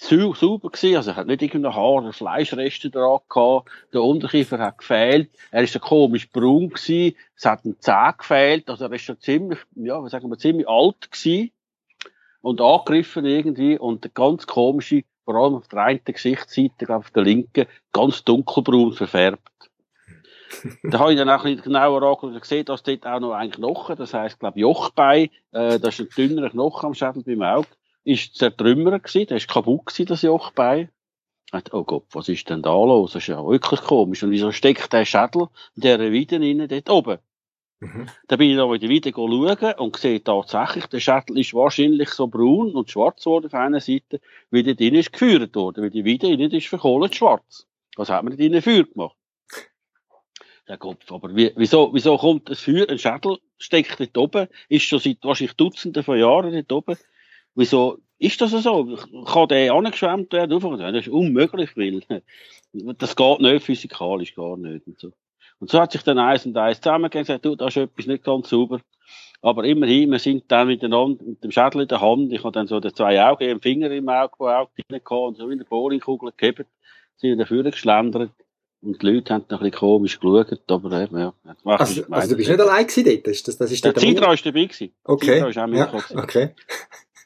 sauber 0.00 0.70
gewesen, 0.70 0.96
also 0.96 1.10
er 1.10 1.16
hat 1.16 1.26
nicht 1.26 1.42
irgendeine 1.42 1.74
Haar- 1.74 2.02
oder 2.02 2.12
Fleischreste 2.12 2.90
dran 2.90 3.20
gehabt, 3.28 3.70
der 3.92 4.02
Unterkiefer 4.02 4.58
hat 4.58 4.78
gefehlt, 4.78 5.30
er 5.50 5.62
ist 5.62 5.72
so 5.72 5.78
komisch 5.78 6.30
braun 6.30 6.70
gewesen, 6.70 7.16
es 7.36 7.44
hat 7.44 7.64
ein 7.64 7.76
Zeh 7.80 8.12
gefehlt, 8.16 8.68
also 8.68 8.86
er 8.86 8.92
ist 8.92 9.02
schon 9.02 9.20
ziemlich, 9.20 9.58
ja, 9.74 10.02
was 10.02 10.12
sagen 10.12 10.30
wir, 10.30 10.38
ziemlich 10.38 10.68
alt 10.68 11.10
gewesen. 11.10 11.50
Und 12.42 12.60
angegriffen 12.62 13.26
irgendwie. 13.26 13.78
Und 13.78 14.04
der 14.04 14.12
ganz 14.12 14.46
komische, 14.46 15.04
vor 15.26 15.34
allem 15.34 15.56
auf 15.56 15.68
der 15.68 15.82
einen 15.82 16.00
Gesichtsseite, 16.02 16.86
glaube 16.86 17.00
auf 17.00 17.10
der 17.10 17.22
linken, 17.22 17.66
ganz 17.92 18.24
dunkelbraun 18.24 18.94
verfärbt. 18.94 19.42
da 20.84 21.00
habe 21.00 21.12
ich 21.12 21.18
dann 21.18 21.28
auch 21.28 21.44
ein 21.44 21.56
bisschen 21.56 21.72
genauer 21.72 22.02
angeschaut 22.02 22.22
und 22.22 22.40
gesehen, 22.40 22.64
dass 22.64 22.82
dort 22.82 23.06
auch 23.06 23.20
noch 23.20 23.32
ein 23.32 23.50
Knochen, 23.50 23.96
das 23.96 24.14
heisst, 24.14 24.40
glaube 24.40 24.58
Jochbein, 24.58 25.28
äh, 25.52 25.78
das 25.78 26.00
ist 26.00 26.00
ein 26.00 26.08
dünnerer 26.16 26.48
Knochen 26.48 26.86
am 26.86 26.94
Schädel 26.94 27.22
beim 27.22 27.42
Auge 27.42 27.68
ist 28.04 28.36
zertrümmert 28.36 29.04
gewesen, 29.04 29.26
der 29.28 29.36
ist 29.36 29.48
kaputt 29.48 29.86
gewesen, 29.86 30.06
das 30.06 30.22
Jochbein. 30.22 30.90
oh 31.72 31.84
Gott, 31.84 32.06
was 32.12 32.28
ist 32.28 32.48
denn 32.48 32.62
da 32.62 32.72
los? 32.72 33.12
Das 33.12 33.22
ist 33.22 33.28
ja 33.28 33.44
wirklich 33.44 33.80
komisch. 33.80 34.22
Und 34.22 34.30
wieso 34.30 34.52
steckt 34.52 34.92
der 34.92 35.04
Schädel 35.04 35.48
in 35.74 35.82
dieser 35.82 36.00
Weide 36.00 36.36
innen 36.36 36.68
dort 36.68 36.90
oben? 36.90 37.18
Mhm. 37.80 38.08
Dann 38.28 38.38
bin 38.38 38.50
ich 38.50 38.56
da 38.56 38.70
wieder 38.70 38.88
wieder 38.88 39.10
schauen 39.10 39.74
und 39.78 39.96
sehe 39.96 40.22
tatsächlich, 40.22 40.86
der 40.86 41.00
Schädel 41.00 41.38
ist 41.38 41.54
wahrscheinlich 41.54 42.10
so 42.10 42.26
braun 42.26 42.74
und 42.74 42.90
schwarz 42.90 43.24
geworden 43.24 43.46
auf 43.46 43.54
einer 43.54 43.80
Seite, 43.80 44.20
wie 44.50 44.62
dort 44.62 44.80
innen 44.80 45.00
ist 45.00 45.12
geführt 45.12 45.54
worden, 45.56 45.82
weil 45.82 45.90
die 45.90 46.04
Weide 46.04 46.30
innen 46.30 46.50
ist 46.50 46.68
verkohlt 46.68 47.14
schwarz. 47.14 47.66
Was 47.96 48.10
hat 48.10 48.22
man 48.22 48.32
dort 48.32 48.40
innen 48.40 48.60
Feuer 48.60 48.84
gemacht? 48.84 49.16
Der 50.68 50.76
Kopf. 50.76 51.10
Aber 51.10 51.34
wie, 51.34 51.52
wieso, 51.56 51.92
wieso 51.94 52.18
kommt 52.18 52.50
ein 52.50 52.54
Feuer, 52.54 52.88
ein 52.88 52.98
Schädel 52.98 53.38
steckt 53.58 53.98
dort 53.98 54.18
oben, 54.18 54.48
ist 54.68 54.84
schon 54.84 55.00
seit 55.00 55.18
wahrscheinlich 55.22 55.56
Dutzenden 55.56 56.04
von 56.04 56.18
Jahren 56.18 56.52
dort 56.52 56.72
oben. 56.72 56.98
Wieso 57.54 57.98
ist 58.18 58.40
das 58.40 58.50
so? 58.50 58.96
Kann 59.26 59.48
der 59.48 59.72
angeschwemmt 59.72 60.32
werden? 60.32 60.60
Das 60.60 61.06
ist 61.06 61.08
unmöglich, 61.08 61.76
weil 61.76 62.02
das 62.72 63.16
geht 63.16 63.40
nicht 63.40 63.64
physikalisch, 63.64 64.34
gar 64.34 64.56
nicht. 64.56 64.86
Und 64.86 64.98
so. 64.98 65.12
Und 65.58 65.70
so 65.70 65.78
hat 65.78 65.92
sich 65.92 66.02
dann 66.02 66.18
eins 66.18 66.46
und 66.46 66.56
eins 66.56 66.80
zusammengegeben 66.80 67.20
und 67.20 67.26
gesagt, 67.26 67.44
du, 67.44 67.54
da 67.54 67.68
ist 67.68 67.76
etwas 67.76 68.06
nicht 68.06 68.24
ganz 68.24 68.48
sauber. 68.48 68.80
Aber 69.42 69.64
immerhin, 69.64 70.10
wir 70.10 70.18
sind 70.18 70.44
dann 70.48 70.68
miteinander 70.68 71.24
mit 71.24 71.42
dem 71.42 71.50
Schädel 71.50 71.82
in 71.82 71.88
der 71.88 72.00
Hand. 72.00 72.32
Ich 72.32 72.44
habe 72.44 72.52
dann 72.52 72.66
so 72.66 72.78
die 72.80 72.92
zwei 72.92 73.22
Augen, 73.22 73.44
einen 73.44 73.60
Finger 73.60 73.90
im 73.90 74.08
Auge, 74.08 74.34
wo 74.38 74.48
auch 74.48 74.68
rein 74.90 75.00
und 75.00 75.36
so 75.36 75.48
wie 75.48 75.52
eine 75.52 75.64
Bowlingkugel 75.64 76.32
gehabt, 76.36 76.66
sind 77.16 77.38
dafür 77.38 77.62
geschlendert. 77.62 78.32
Und 78.82 79.02
die 79.02 79.06
Leute 79.06 79.34
haben 79.34 79.44
noch 79.50 79.60
ein 79.60 79.70
bisschen 79.70 79.78
komisch 79.78 80.20
geschaut, 80.20 80.60
aber 80.68 81.02
eben, 81.02 81.18
ja. 81.18 81.34
Also, 81.64 82.04
also 82.10 82.30
du 82.30 82.36
bist 82.36 82.48
nicht 82.48 82.60
allein 82.60 82.86
gewesen 82.86 83.04
dort? 83.04 83.26
Das, 83.26 83.42
das, 83.42 83.56
das 83.58 83.72
ist 83.72 83.84
der 83.84 83.94
Zidra 83.94 84.28
war 84.28 84.36
dabei 84.36 84.64
gewesen. 84.64 84.92
Okay. 85.04 85.34
Zidra 85.34 85.48
ist 85.48 85.58
auch 85.58 85.68
ja, 85.68 86.22
okay. 86.22 86.54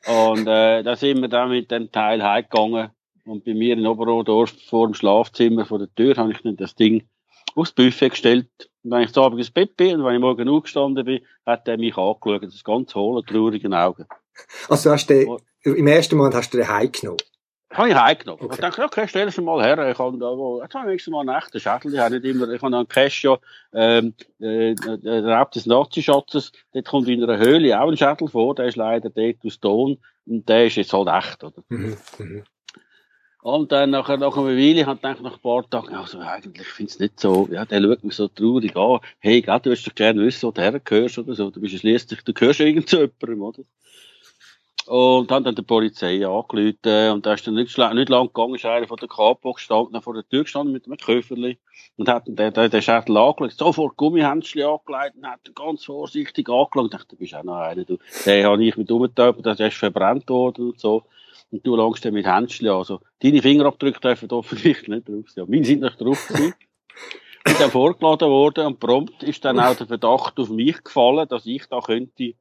Und, 0.07 0.47
äh, 0.47 0.83
da 0.83 0.97
sind 0.97 1.21
wir 1.21 1.29
dann 1.29 1.51
mit 1.51 1.71
dem 1.71 1.91
Teil 1.91 2.23
heimgegangen. 2.23 2.91
Und 3.25 3.45
bei 3.45 3.55
mir 3.55 3.75
in 3.75 3.87
Oberodorf 3.87 4.55
vor 4.69 4.87
dem 4.87 4.95
Schlafzimmer 4.95 5.65
vor 5.65 5.79
der 5.79 5.95
Tür 5.95 6.17
habe 6.17 6.33
ich 6.33 6.43
dann 6.43 6.57
das 6.57 6.75
Ding 6.75 7.05
aufs 7.55 7.73
Buffet 7.73 8.11
gestellt. 8.11 8.49
Und 8.83 8.91
wenn 8.91 9.03
ich 9.03 9.13
zu 9.13 9.23
Abend 9.23 9.39
ins 9.39 9.51
Bett 9.51 9.77
bin 9.77 10.01
und 10.01 10.05
wenn 10.05 10.15
ich 10.15 10.21
morgen 10.21 10.49
aufgestanden 10.49 11.05
bin, 11.05 11.21
hat 11.47 11.67
er 11.69 11.79
mich 11.79 11.97
angeschaut. 11.97 12.43
Das 12.43 12.55
ist 12.55 12.65
ganz 12.65 12.95
hohle, 12.95 13.25
traurigen 13.25 13.73
Augen. 13.73 14.07
Also 14.69 14.91
hast 14.91 15.09
du, 15.09 15.15
den, 15.15 15.77
im 15.77 15.87
ersten 15.87 16.17
Moment 16.17 16.35
hast 16.35 16.53
du 16.53 16.59
den 16.59 16.69
heimgenommen? 16.69 17.21
Habe 17.75 17.89
ich 17.89 17.95
heimgenommen. 17.95 18.45
Okay. 18.45 18.55
Ich 18.55 18.61
dachte, 18.61 18.85
okay, 18.85 19.07
stell 19.09 19.29
es 19.29 19.37
mal 19.39 19.63
her. 19.63 19.91
Ich 19.91 19.99
habe 19.99 20.17
da, 20.19 20.27
wo, 20.27 20.63
jetzt 20.63 20.75
habe 20.75 20.95
ich 20.95 21.07
mal 21.09 21.21
einen 21.21 21.37
echten 21.37 21.61
Schädel. 21.61 21.95
Ich 21.95 22.01
habe 22.01 22.19
nicht 22.19 22.25
immer, 22.25 22.49
ich 22.49 22.63
habe 22.63 22.77
einen 22.77 22.89
Cash 22.89 23.25
ja, 23.25 23.37
ähm, 23.73 24.15
äh, 24.39 24.75
der 24.75 25.25
Raub 25.27 25.51
des 25.53 25.67
Nazi-Schatzes. 25.67 26.53
Dort 26.73 26.87
kommt 26.87 27.09
in 27.09 27.23
einer 27.23 27.39
Höhle 27.39 27.81
auch 27.81 27.91
ein 27.91 27.97
Schädel 27.97 28.29
vor. 28.29 28.55
Der 28.55 28.67
ist 28.67 28.77
leider 28.77 29.11
dort 29.11 29.37
aus 29.45 29.61
Ton. 29.61 29.99
Und 30.27 30.49
der 30.49 30.67
ist 30.67 30.77
jetzt 30.77 30.93
halt 30.93 31.09
echt, 31.09 31.43
oder? 31.43 31.63
Mhm. 31.69 31.97
Mhm. 32.19 32.45
Und 33.43 33.73
dann 33.73 33.91
nachher, 33.91 34.17
nach 34.17 34.39
einer 34.39 34.57
Weile, 34.57 34.87
hat 34.87 35.01
ich 35.05 35.21
nach 35.21 35.35
ein 35.35 35.41
paar 35.43 35.69
Tagen, 35.69 35.95
also 35.95 36.19
eigentlich 36.19 36.67
finde 36.67 36.89
ich 36.89 36.95
es 36.95 36.99
nicht 36.99 37.21
so, 37.21 37.47
ja, 37.53 37.67
der 37.67 37.83
schaut 37.83 38.03
mich 38.03 38.15
so 38.15 38.27
traurig 38.29 38.75
an. 38.75 39.01
Hey, 39.19 39.43
gell, 39.43 39.61
du 39.61 39.69
willst 39.69 39.87
doch 39.87 39.95
gerne 39.95 40.23
wissen, 40.23 40.47
wo 40.47 40.51
du 40.51 40.63
hergehörst 40.63 41.19
oder 41.19 41.35
so. 41.35 41.51
Du 41.51 41.61
bist 41.61 41.79
schließlich, 41.79 42.23
du 42.23 42.33
gehörst 42.33 42.61
irgend 42.61 42.89
zu 42.89 43.01
jemandem, 43.01 43.43
oder? 43.43 43.63
Und 44.87 45.31
dann 45.31 45.55
die 45.55 45.63
Polizei 45.63 46.27
angerufen, 46.27 47.13
und 47.13 47.25
da 47.25 47.35
ist 47.35 47.47
dann 47.47 47.55
nicht, 47.55 47.77
nicht 47.77 48.09
lang 48.09 48.27
gegangen, 48.27 48.55
ist 48.57 48.67
einer 48.67 48.87
von 48.87 48.99
der 48.99 49.09
Kapo 49.09 49.55
gestanden, 49.55 50.03
vor 50.03 50.15
der 50.15 50.29
Tür 50.29 50.43
gestanden 50.43 50.73
mit 50.73 50.87
einem 50.87 50.99
Köfferli, 50.99 51.59
und 51.97 52.09
hat 52.09 52.29
dann 52.29 52.53
den, 52.53 52.71
den 52.71 52.83
Schädel 52.83 53.17
angelegt, 53.17 53.57
sofort 53.57 53.97
Gummihändchen 53.97 54.63
angelegt, 54.63 55.17
und 55.17 55.27
hat 55.27 55.55
ganz 55.55 55.85
vorsichtig 55.85 56.49
angelegt, 56.51 56.77
und 56.77 56.95
dachte, 56.95 57.09
du 57.09 57.17
bist 57.17 57.35
auch 57.35 57.45
noch 57.45 57.57
einer, 57.57 57.85
du. 57.85 57.99
Den 58.27 58.45
habe 58.45 58.65
ich 58.65 58.77
mit 58.77 58.91
umgetöpft, 58.91 59.47
der 59.47 59.59
ist 59.69 59.77
verbrannt 59.77 60.29
worden 60.29 60.71
und 60.71 60.81
so. 60.81 61.05
Und 61.51 61.67
du 61.67 61.77
langst 61.77 62.05
dann 62.05 62.15
mit 62.15 62.27
Händchen 62.27 62.69
Also, 62.69 63.01
deine 63.23 63.41
Fingerabdrücke 63.41 64.01
dürfen 64.01 64.31
offensichtlich 64.33 64.89
nicht 64.89 65.09
drauf 65.09 65.31
sein. 65.31 65.45
Meine 65.49 65.65
sind 65.65 65.81
nicht 65.81 66.01
drauf 66.01 66.27
gewesen. 66.29 66.55
Und 67.47 67.61
dann 67.61 67.71
vorgeladen 67.71 68.31
worden 68.31 68.67
und 68.67 68.81
prompt 68.81 69.23
ist 69.23 69.45
dann 69.45 69.61
auch 69.61 69.77
der 69.77 69.87
Verdacht 69.87 70.41
auf 70.41 70.49
mich 70.49 70.83
gefallen, 70.83 71.29
dass 71.29 71.45
ich 71.45 71.67
da 71.67 71.81
könnte, 71.81 72.33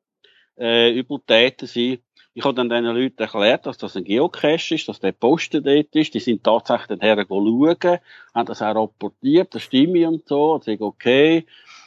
äh, 0.57 0.91
Übeltäter 0.91 1.67
sein. 1.67 1.99
Ich 2.35 2.43
habe 2.43 2.55
dann 2.55 2.69
den 2.69 2.85
Leuten 2.85 3.21
erklärt, 3.21 3.65
dass 3.65 3.77
das 3.77 3.95
ein 3.95 4.03
Geocache 4.03 4.75
ist, 4.75 4.87
dass 4.87 4.99
der 4.99 5.11
Posten 5.11 5.63
dort 5.63 5.95
ist. 5.95 6.13
Die 6.15 6.19
sind 6.19 6.43
tatsächlich 6.43 6.87
dann 6.87 6.99
her 7.01 7.23
schauen, 7.27 7.99
haben 8.33 8.45
das 8.47 8.61
auch 8.61 8.75
rapportiert, 8.75 9.53
das 9.53 9.61
stimme 9.61 10.07
und 10.07 10.27
so, 10.27 10.57
das 10.57 10.67
ist 10.67 10.81
okay. 10.81 11.45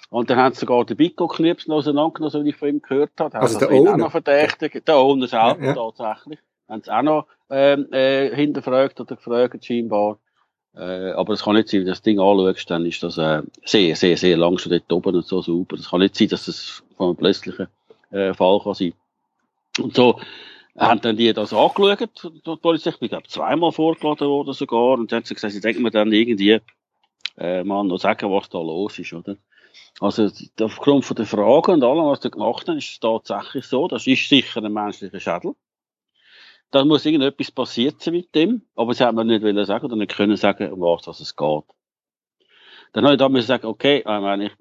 Und 0.08 0.30
dann 0.30 0.38
haben 0.38 0.54
sie 0.54 0.60
sogar 0.60 0.84
den 0.84 0.96
Bicko 0.96 1.26
knipsen 1.26 1.72
auseinandergenommen, 1.72 2.30
so 2.30 2.44
wie 2.44 2.50
ich 2.50 2.56
von 2.56 2.68
ihm 2.68 2.80
gehört 2.80 3.10
habe. 3.18 3.40
Also 3.40 3.58
der 3.58 3.70
Owner? 3.70 3.94
Auch 3.94 3.96
noch 3.96 4.10
verdächtigt. 4.12 4.86
Der 4.86 4.96
Owner 4.96 5.26
selber 5.26 5.60
ja, 5.60 5.66
ja. 5.66 5.74
tatsächlich 5.74 6.38
haben 6.68 6.82
sie 6.82 6.90
auch 6.90 7.02
noch 7.02 7.26
ähm, 7.50 7.92
äh, 7.92 8.34
hinterfragt 8.34 9.00
oder 9.00 9.16
gefragt 9.16 9.64
scheinbar. 9.64 10.18
Äh, 10.76 11.12
aber 11.12 11.32
es 11.32 11.42
kann 11.42 11.54
nicht 11.54 11.68
sein, 11.68 11.80
wenn 11.80 11.86
du 11.86 11.92
das 11.92 12.02
Ding 12.02 12.20
anschaust, 12.20 12.70
dann 12.70 12.86
ist 12.86 13.02
das 13.02 13.18
äh, 13.18 13.42
sehr, 13.64 13.96
sehr, 13.96 14.16
sehr 14.16 14.36
lang 14.36 14.58
schon 14.58 14.70
dort 14.70 14.92
oben 14.92 15.16
und 15.16 15.26
so 15.26 15.42
super. 15.42 15.76
Es 15.76 15.90
kann 15.90 16.00
nicht 16.00 16.16
sein, 16.16 16.28
dass 16.28 16.46
das 16.46 16.82
von 16.96 17.08
einem 17.08 17.16
plötzlichen 17.16 17.66
äh, 18.10 18.34
Fall 18.34 18.60
kann 18.62 18.74
sein. 18.74 18.92
Und 19.78 19.94
so 19.94 20.20
haben 20.76 21.00
dann 21.00 21.16
die 21.16 21.32
das 21.32 21.52
angeschaut, 21.52 22.10
die 22.24 22.56
Polizei. 22.56 22.90
Ich 22.90 22.98
bin, 22.98 23.08
glaube 23.08 23.28
zweimal 23.28 23.72
vorgeladen 23.72 24.28
worden 24.28 24.52
sogar. 24.52 24.98
Und 24.98 25.12
dann 25.12 25.18
hat 25.18 25.26
sie 25.26 25.34
gesagt, 25.34 25.54
sie 25.54 25.60
denken 25.60 25.82
mir 25.82 25.90
dann 25.90 26.12
irgendwie, 26.12 26.60
äh, 27.38 27.64
mal 27.64 27.84
noch 27.84 27.98
sagen, 27.98 28.30
was 28.30 28.48
da 28.48 28.58
los 28.58 28.98
ist, 28.98 29.12
oder? 29.12 29.36
Also, 30.00 30.28
aufgrund 30.60 31.04
von 31.04 31.16
der 31.16 31.26
Fragen 31.26 31.72
und 31.72 31.84
allem, 31.84 32.04
was 32.04 32.20
sie 32.20 32.30
gemacht 32.30 32.68
haben, 32.68 32.78
ist 32.78 32.90
es 32.90 33.00
tatsächlich 33.00 33.64
so, 33.64 33.88
das 33.88 34.06
ist 34.06 34.28
sicher 34.28 34.62
ein 34.62 34.72
menschlicher 34.72 35.20
Schädel. 35.20 35.54
Da 36.70 36.84
muss 36.84 37.06
irgendetwas 37.06 37.50
passiert 37.50 38.02
sein 38.02 38.14
mit 38.14 38.34
dem, 38.34 38.62
aber 38.74 38.92
sie 38.92 39.04
haben 39.04 39.16
mir 39.16 39.24
nicht 39.24 39.42
wollen 39.42 39.64
sagen 39.64 39.86
oder 39.86 39.96
nicht 39.96 40.14
können 40.14 40.36
sagen, 40.36 40.72
um 40.72 40.80
was 40.80 41.20
es 41.20 41.36
geht. 41.36 41.64
Dann 42.92 43.04
habe 43.04 43.14
ich 43.14 43.18
da 43.18 43.28
müssen 43.28 43.46
sagen, 43.46 43.66
okay, 43.66 43.98
ich 43.98 44.04
meine, 44.04 44.46
ich, 44.46 44.52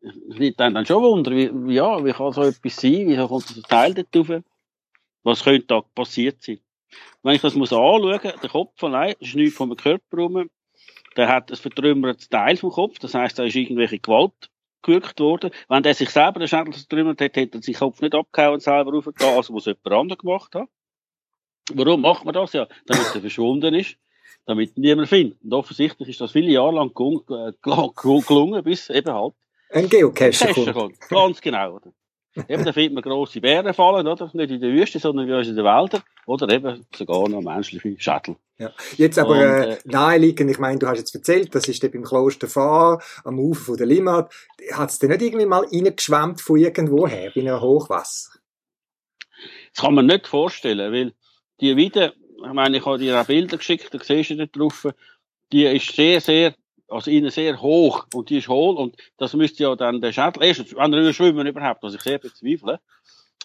ich, 0.00 0.40
ich 0.40 0.56
dann, 0.56 0.74
dann 0.74 0.86
schon 0.86 1.02
wundern, 1.02 1.34
wie, 1.36 1.74
ja, 1.74 2.04
wie 2.04 2.12
kann 2.12 2.32
so 2.32 2.42
etwas 2.42 2.76
sein, 2.76 3.08
wieso 3.08 3.28
kommt 3.28 3.50
ein 3.56 3.62
Teil 3.62 3.94
dort 3.94 4.30
rauf? 4.30 4.42
Was 5.28 5.44
könnte 5.44 5.66
da 5.66 5.82
passiert 5.82 6.42
sein? 6.42 6.58
Wenn 7.22 7.34
ich 7.34 7.42
das 7.42 7.54
muss 7.54 7.70
anschauen, 7.72 8.18
der 8.22 8.50
Kopf 8.50 8.82
allein, 8.82 9.14
das 9.20 9.28
ist 9.28 9.34
nichts 9.34 9.56
vom 9.56 9.76
Körper 9.76 10.16
rum, 10.16 10.48
der 11.16 11.28
hat 11.28 11.50
ein 11.50 11.56
vertrümmertes 11.56 12.30
Teil 12.30 12.56
vom 12.56 12.70
Kopf, 12.70 12.98
das 12.98 13.12
heisst, 13.12 13.38
da 13.38 13.44
ist 13.44 13.54
irgendwelche 13.54 13.98
Gewalt 13.98 14.50
gewirkt 14.82 15.20
worden. 15.20 15.50
Wenn 15.68 15.82
der 15.82 15.94
sich 15.94 16.08
selber 16.08 16.38
den 16.38 16.48
Schädel 16.48 16.72
vertrümmert 16.72 17.20
hat, 17.20 17.36
hätte 17.36 17.58
er 17.58 17.62
seinen 17.62 17.74
Kopf 17.74 18.00
nicht 18.00 18.14
abgehauen 18.14 18.54
und 18.54 18.62
selber 18.62 18.92
raufgetan, 18.92 19.34
also 19.34 19.52
muss 19.52 19.66
jemand 19.66 19.86
anderes 19.86 20.18
gemacht 20.18 20.54
haben. 20.54 20.68
Warum 21.74 22.00
macht 22.00 22.24
man 22.24 22.32
das? 22.32 22.54
Ja, 22.54 22.66
damit 22.86 23.14
er 23.14 23.20
verschwunden 23.20 23.74
ist, 23.74 23.98
damit 24.46 24.78
niemand 24.78 25.08
findet. 25.08 25.42
Und 25.42 25.52
offensichtlich 25.52 26.08
ist 26.08 26.22
das 26.22 26.32
viele 26.32 26.52
Jahre 26.52 26.76
lang 26.76 26.90
äh, 26.92 27.52
gelungen, 28.26 28.64
bis 28.64 28.88
eben 28.88 29.12
halt 29.12 29.34
ein 29.70 29.88
Geocache 29.88 30.72
kommt. 30.72 31.00
Ganz 31.00 31.40
genau. 31.42 31.74
Oder? 31.74 31.92
Eben, 32.48 32.64
da 32.64 32.72
findet 32.72 32.94
man 32.94 33.02
grosse 33.02 33.40
Bären 33.40 33.74
fallen, 33.74 34.06
oder? 34.06 34.30
Nicht 34.32 34.50
in 34.50 34.60
der 34.60 34.70
Wüste, 34.70 34.98
sondern 34.98 35.26
wie 35.26 35.32
uns 35.32 35.48
in 35.48 35.56
den 35.56 35.64
Wäldern. 35.64 36.02
Oder 36.26 36.48
eben 36.54 36.84
sogar 36.94 37.28
noch 37.28 37.40
menschliche 37.40 37.96
Schädel. 37.98 38.36
Ja. 38.58 38.72
Jetzt 38.96 39.18
aber 39.18 39.30
Und, 39.30 39.40
äh, 39.40 39.78
naheliegend, 39.84 40.50
ich 40.50 40.58
meine, 40.58 40.78
du 40.78 40.86
hast 40.86 40.98
jetzt 40.98 41.14
erzählt, 41.14 41.54
das 41.54 41.68
ist 41.68 41.80
beim 41.80 42.02
Kloster 42.02 42.48
Fahr 42.48 43.02
am 43.24 43.38
Ufer 43.38 43.64
von 43.64 43.76
der 43.76 43.86
Limmat. 43.86 44.32
Hat 44.72 44.90
es 44.90 44.98
denn 44.98 45.10
nicht 45.10 45.22
irgendwie 45.22 45.46
mal 45.46 45.64
reingeschwemmt 45.64 46.40
von 46.40 46.58
irgendwoher, 46.58 47.30
bei 47.34 47.40
einem 47.40 47.60
Hochwasser? 47.60 48.32
Das 49.72 49.84
kann 49.84 49.94
man 49.94 50.06
nicht 50.06 50.26
vorstellen, 50.26 50.92
weil 50.92 51.12
die 51.60 51.76
Weide, 51.76 52.12
ich 52.44 52.52
meine, 52.52 52.76
ich 52.76 52.86
habe 52.86 52.98
dir 52.98 53.20
auch 53.20 53.26
Bilder 53.26 53.56
geschickt, 53.56 53.88
da 53.92 53.98
siehst 54.02 54.30
du 54.30 54.36
da 54.36 54.46
drauf, 54.46 54.88
die 55.52 55.64
ist 55.64 55.94
sehr, 55.94 56.20
sehr, 56.20 56.54
also 56.88 57.10
innen 57.10 57.30
sehr 57.30 57.60
hoch 57.60 58.06
und 58.14 58.30
die 58.30 58.38
ist 58.38 58.48
hohl 58.48 58.76
und 58.76 58.96
das 59.18 59.34
müsste 59.34 59.62
ja 59.64 59.76
dann 59.76 60.00
der 60.00 60.12
Schädel, 60.12 60.42
erstens, 60.42 60.74
wenn 60.74 60.92
er 60.92 61.12
schwimmen 61.12 61.46
überhaupt, 61.46 61.82
was 61.82 61.94
ich 61.94 62.00
sehr 62.00 62.18
bezweifle, 62.18 62.80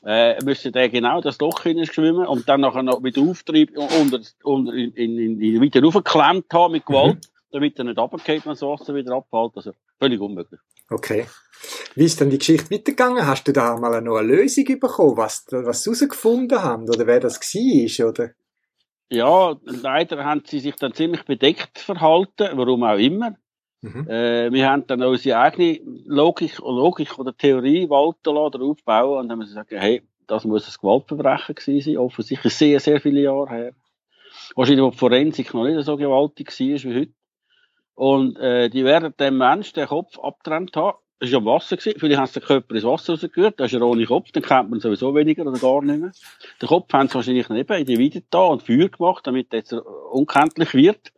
äh, 0.05 0.43
müsste 0.43 0.71
der 0.71 0.89
genau 0.89 1.21
das 1.21 1.39
Loch 1.39 1.61
schwimmen 1.61 2.25
und 2.25 2.47
dann 2.47 2.61
nachher 2.61 2.83
noch 2.83 2.99
mit 2.99 3.17
Auftrieb 3.17 3.77
unter, 3.77 4.19
unter, 4.43 4.73
in, 4.73 4.91
in, 4.93 5.17
in, 5.17 5.41
in 5.41 5.61
wieder 5.61 5.81
raufgeklemmt 5.81 6.45
haben 6.53 6.73
mit 6.73 6.85
Gewalt, 6.85 7.15
mhm. 7.15 7.51
damit 7.51 7.77
er 7.77 7.85
nicht 7.85 7.97
runtergeht, 7.97 8.45
wenn 8.45 8.53
das 8.53 8.61
Wasser 8.61 8.93
wieder 8.95 9.15
abfällt. 9.15 9.51
Also 9.55 9.71
völlig 9.99 10.19
unmöglich. 10.19 10.59
Okay. 10.89 11.25
Wie 11.95 12.03
ist 12.03 12.19
dann 12.19 12.29
die 12.29 12.37
Geschichte 12.37 12.71
weitergegangen? 12.71 13.25
Hast 13.25 13.47
du 13.47 13.53
da 13.53 13.77
mal 13.77 14.01
noch 14.01 14.17
eine 14.17 14.27
Lösung 14.27 14.65
bekommen, 14.65 15.17
was, 15.17 15.45
was 15.49 15.83
sie 15.83 15.91
herausgefunden 15.91 16.61
haben 16.61 16.83
oder 16.89 17.07
wer 17.07 17.19
das 17.19 17.39
war? 17.39 18.09
Oder? 18.09 18.31
Ja, 19.09 19.55
leider 19.63 20.23
haben 20.23 20.43
sie 20.45 20.59
sich 20.59 20.75
dann 20.75 20.93
ziemlich 20.93 21.23
bedeckt 21.25 21.77
verhalten, 21.79 22.49
warum 22.53 22.83
auch 22.83 22.97
immer. 22.97 23.35
Mhm. 23.81 24.07
Äh, 24.07 24.51
wir 24.51 24.69
haben 24.69 24.87
dann 24.87 25.03
unsere 25.03 25.39
eigene 25.39 25.79
Logik, 26.05 26.59
Logik 26.59 27.19
oder 27.19 27.35
Theorie 27.35 27.89
walten 27.89 28.33
lassen, 28.33 28.61
aufbauen 28.61 29.19
und 29.19 29.27
dann 29.27 29.33
haben 29.33 29.39
wir 29.39 29.47
gesagt, 29.47 29.71
hey, 29.71 30.01
das 30.25 30.45
muss 30.45 30.67
ein 30.67 30.75
Gewaltverbrechen 30.79 31.55
gewesen 31.55 31.93
sein, 31.93 31.97
offensichtlich 31.97 32.53
sehr, 32.55 32.79
sehr 32.79 33.01
viele 33.01 33.21
Jahre 33.21 33.49
her. 33.49 33.73
Wahrscheinlich, 34.55 34.83
wo 34.83 34.91
die 34.91 34.97
Forensik 34.97 35.53
noch 35.53 35.65
nicht 35.65 35.83
so 35.85 35.97
gewaltig 35.97 36.47
war 36.47 36.67
wie 36.67 36.99
heute. 36.99 37.13
Und 37.95 38.37
äh, 38.37 38.69
die 38.69 38.83
werden 38.85 39.13
dem 39.19 39.37
Mensch 39.37 39.73
den 39.73 39.87
Kopf 39.87 40.17
abgetrennt 40.17 40.75
haben. 40.75 40.97
Das 41.23 41.31
war 41.31 41.37
am 41.37 41.45
Wasser. 41.45 41.77
Gewesen. 41.77 41.97
Vielleicht 41.97 42.19
haben 42.19 42.27
sie 42.27 42.39
den 42.41 42.47
Körper 42.47 42.75
ins 42.75 42.83
Wasser 42.83 43.13
rausgerührt. 43.13 43.57
Das 43.57 43.71
ist 43.71 43.79
ja 43.79 43.85
ohne 43.85 44.05
Kopf. 44.05 44.33
Dann 44.33 44.43
kennt 44.43 44.69
man 44.69 44.81
sowieso 44.81 45.15
weniger 45.15 45.45
oder 45.45 45.57
gar 45.57 45.81
nicht 45.81 46.01
mehr. 46.01 46.11
Den 46.61 46.67
Kopf 46.67 46.91
haben 46.91 47.07
sie 47.07 47.15
wahrscheinlich 47.15 47.49
eben 47.49 47.73
in 47.77 47.85
die 47.85 47.97
Weide 47.97 48.23
da 48.29 48.43
und 48.47 48.63
Feuer 48.63 48.89
gemacht, 48.89 49.25
damit 49.25 49.53
er 49.53 49.59
jetzt 49.59 49.71
unkenntlich 49.71 50.73
wird. 50.73 51.13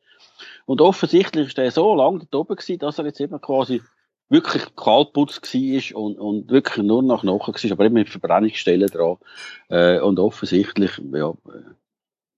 Und 0.68 0.80
offensichtlich 0.80 1.48
ist 1.48 1.58
der 1.58 1.72
so 1.72 1.96
lange 1.96 2.20
dort 2.20 2.36
oben 2.36 2.56
gewesen, 2.56 2.78
dass 2.78 3.00
er 3.00 3.06
jetzt 3.06 3.20
eben 3.20 3.42
quasi 3.42 3.82
wirklich 4.30 4.76
kaltputz 4.76 5.42
war 5.42 6.00
und, 6.00 6.20
und 6.20 6.52
wirklich 6.52 6.86
nur 6.86 7.02
nach 7.02 7.22
Knochen 7.22 7.56
war, 7.56 7.72
aber 7.72 7.86
eben 7.86 7.96
mit 7.96 8.10
Verbrennungsstellen 8.10 8.90
dran. 8.90 9.18
Äh, 9.70 10.02
und 10.02 10.20
offensichtlich, 10.20 11.02
ja, 11.14 11.34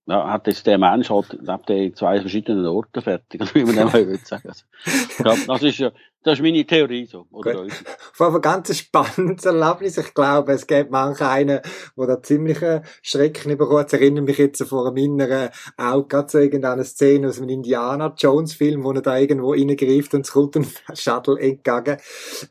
ja, 0.08 0.30
hat 0.30 0.48
jetzt 0.48 0.66
der 0.66 0.78
Mensch 0.78 1.10
halt, 1.10 1.38
lebt 1.42 1.70
in 1.70 1.94
zwei 1.94 2.20
verschiedenen 2.22 2.66
Orten 2.66 3.02
fertig, 3.02 3.42
wie 3.54 3.66
man 3.66 3.76
dem 3.76 3.94
will 3.94 4.20
sagen. 4.24 4.50
Also, 4.50 5.46
das 5.48 5.64
ist 5.64 5.80
ja, 5.80 5.92
das 6.24 6.40
ist 6.40 6.44
meine 6.44 6.66
Theorie 6.66 7.06
so. 7.06 7.26
Oder 7.32 7.66
Vor 8.14 8.28
allem 8.28 8.42
ganz 8.42 8.76
spannendes 8.78 9.46
Erlebnis. 9.46 9.98
Ich 9.98 10.14
glaube, 10.14 10.54
es 10.54 10.66
gibt 10.66 10.92
manche 10.92 11.28
einen, 11.28 11.62
der 11.98 12.08
da 12.08 12.22
ziemliche 12.22 12.84
Schrecken 13.02 13.58
bekommt. 13.58 13.94
Ich 13.94 14.00
erinnere 14.00 14.24
mich 14.24 14.38
jetzt 14.38 14.64
vor 14.64 14.88
einem 14.88 14.98
inneren 14.98 15.50
auch 15.76 16.08
gerade 16.08 16.30
so 16.30 16.38
irgendeine 16.40 16.86
Szene 16.86 17.28
aus 17.28 17.40
einem 17.40 17.50
Indiana 17.50 18.14
Jones 18.18 18.54
Film, 18.54 18.84
wo 18.84 18.94
er 18.94 19.02
da 19.02 19.18
irgendwo 19.18 19.52
reingreift 19.52 20.14
und 20.14 20.26
es 20.26 20.32
kommt 20.32 20.56
ein 20.56 20.68
Shuttle 20.94 21.40
entgegen. 21.40 21.98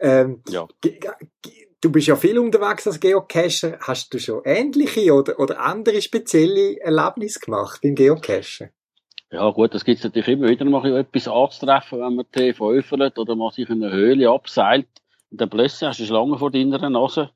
Ähm, 0.00 0.42
ja. 0.48 0.66
Du 1.82 1.92
bist 1.92 2.06
ja 2.06 2.16
viel 2.16 2.38
unterwegs 2.38 2.86
als 2.86 3.00
Geocacher. 3.00 3.78
Hast 3.80 4.12
du 4.12 4.18
schon 4.18 4.42
ähnliche 4.44 5.12
oder, 5.12 5.38
oder 5.38 5.60
andere 5.60 6.00
spezielle 6.00 6.80
Erlebnisse 6.80 7.40
gemacht 7.40 7.80
beim 7.82 7.94
Geocachen? 7.94 8.70
Ja 9.30 9.50
gut, 9.50 9.74
das 9.74 9.84
gibt 9.84 9.98
es 9.98 10.04
natürlich 10.04 10.28
immer 10.28 10.48
wieder 10.48 10.64
mal 10.64 10.96
etwas 10.96 11.28
anzutreffen, 11.28 12.00
wenn 12.00 12.14
man 12.14 12.26
die 12.34 12.54
veröffentlicht 12.54 13.18
oder 13.18 13.34
man 13.34 13.50
sich 13.50 13.68
in 13.68 13.82
eine 13.82 13.92
Höhle 13.92 14.30
abseilt. 14.30 14.88
Und 15.30 15.40
dann 15.40 15.50
plötzlich 15.50 15.88
hast 15.88 15.98
du 15.98 16.04
eine 16.04 16.08
Schlange 16.08 16.38
vor 16.38 16.50
deiner 16.50 16.88
Nase, 16.88 17.30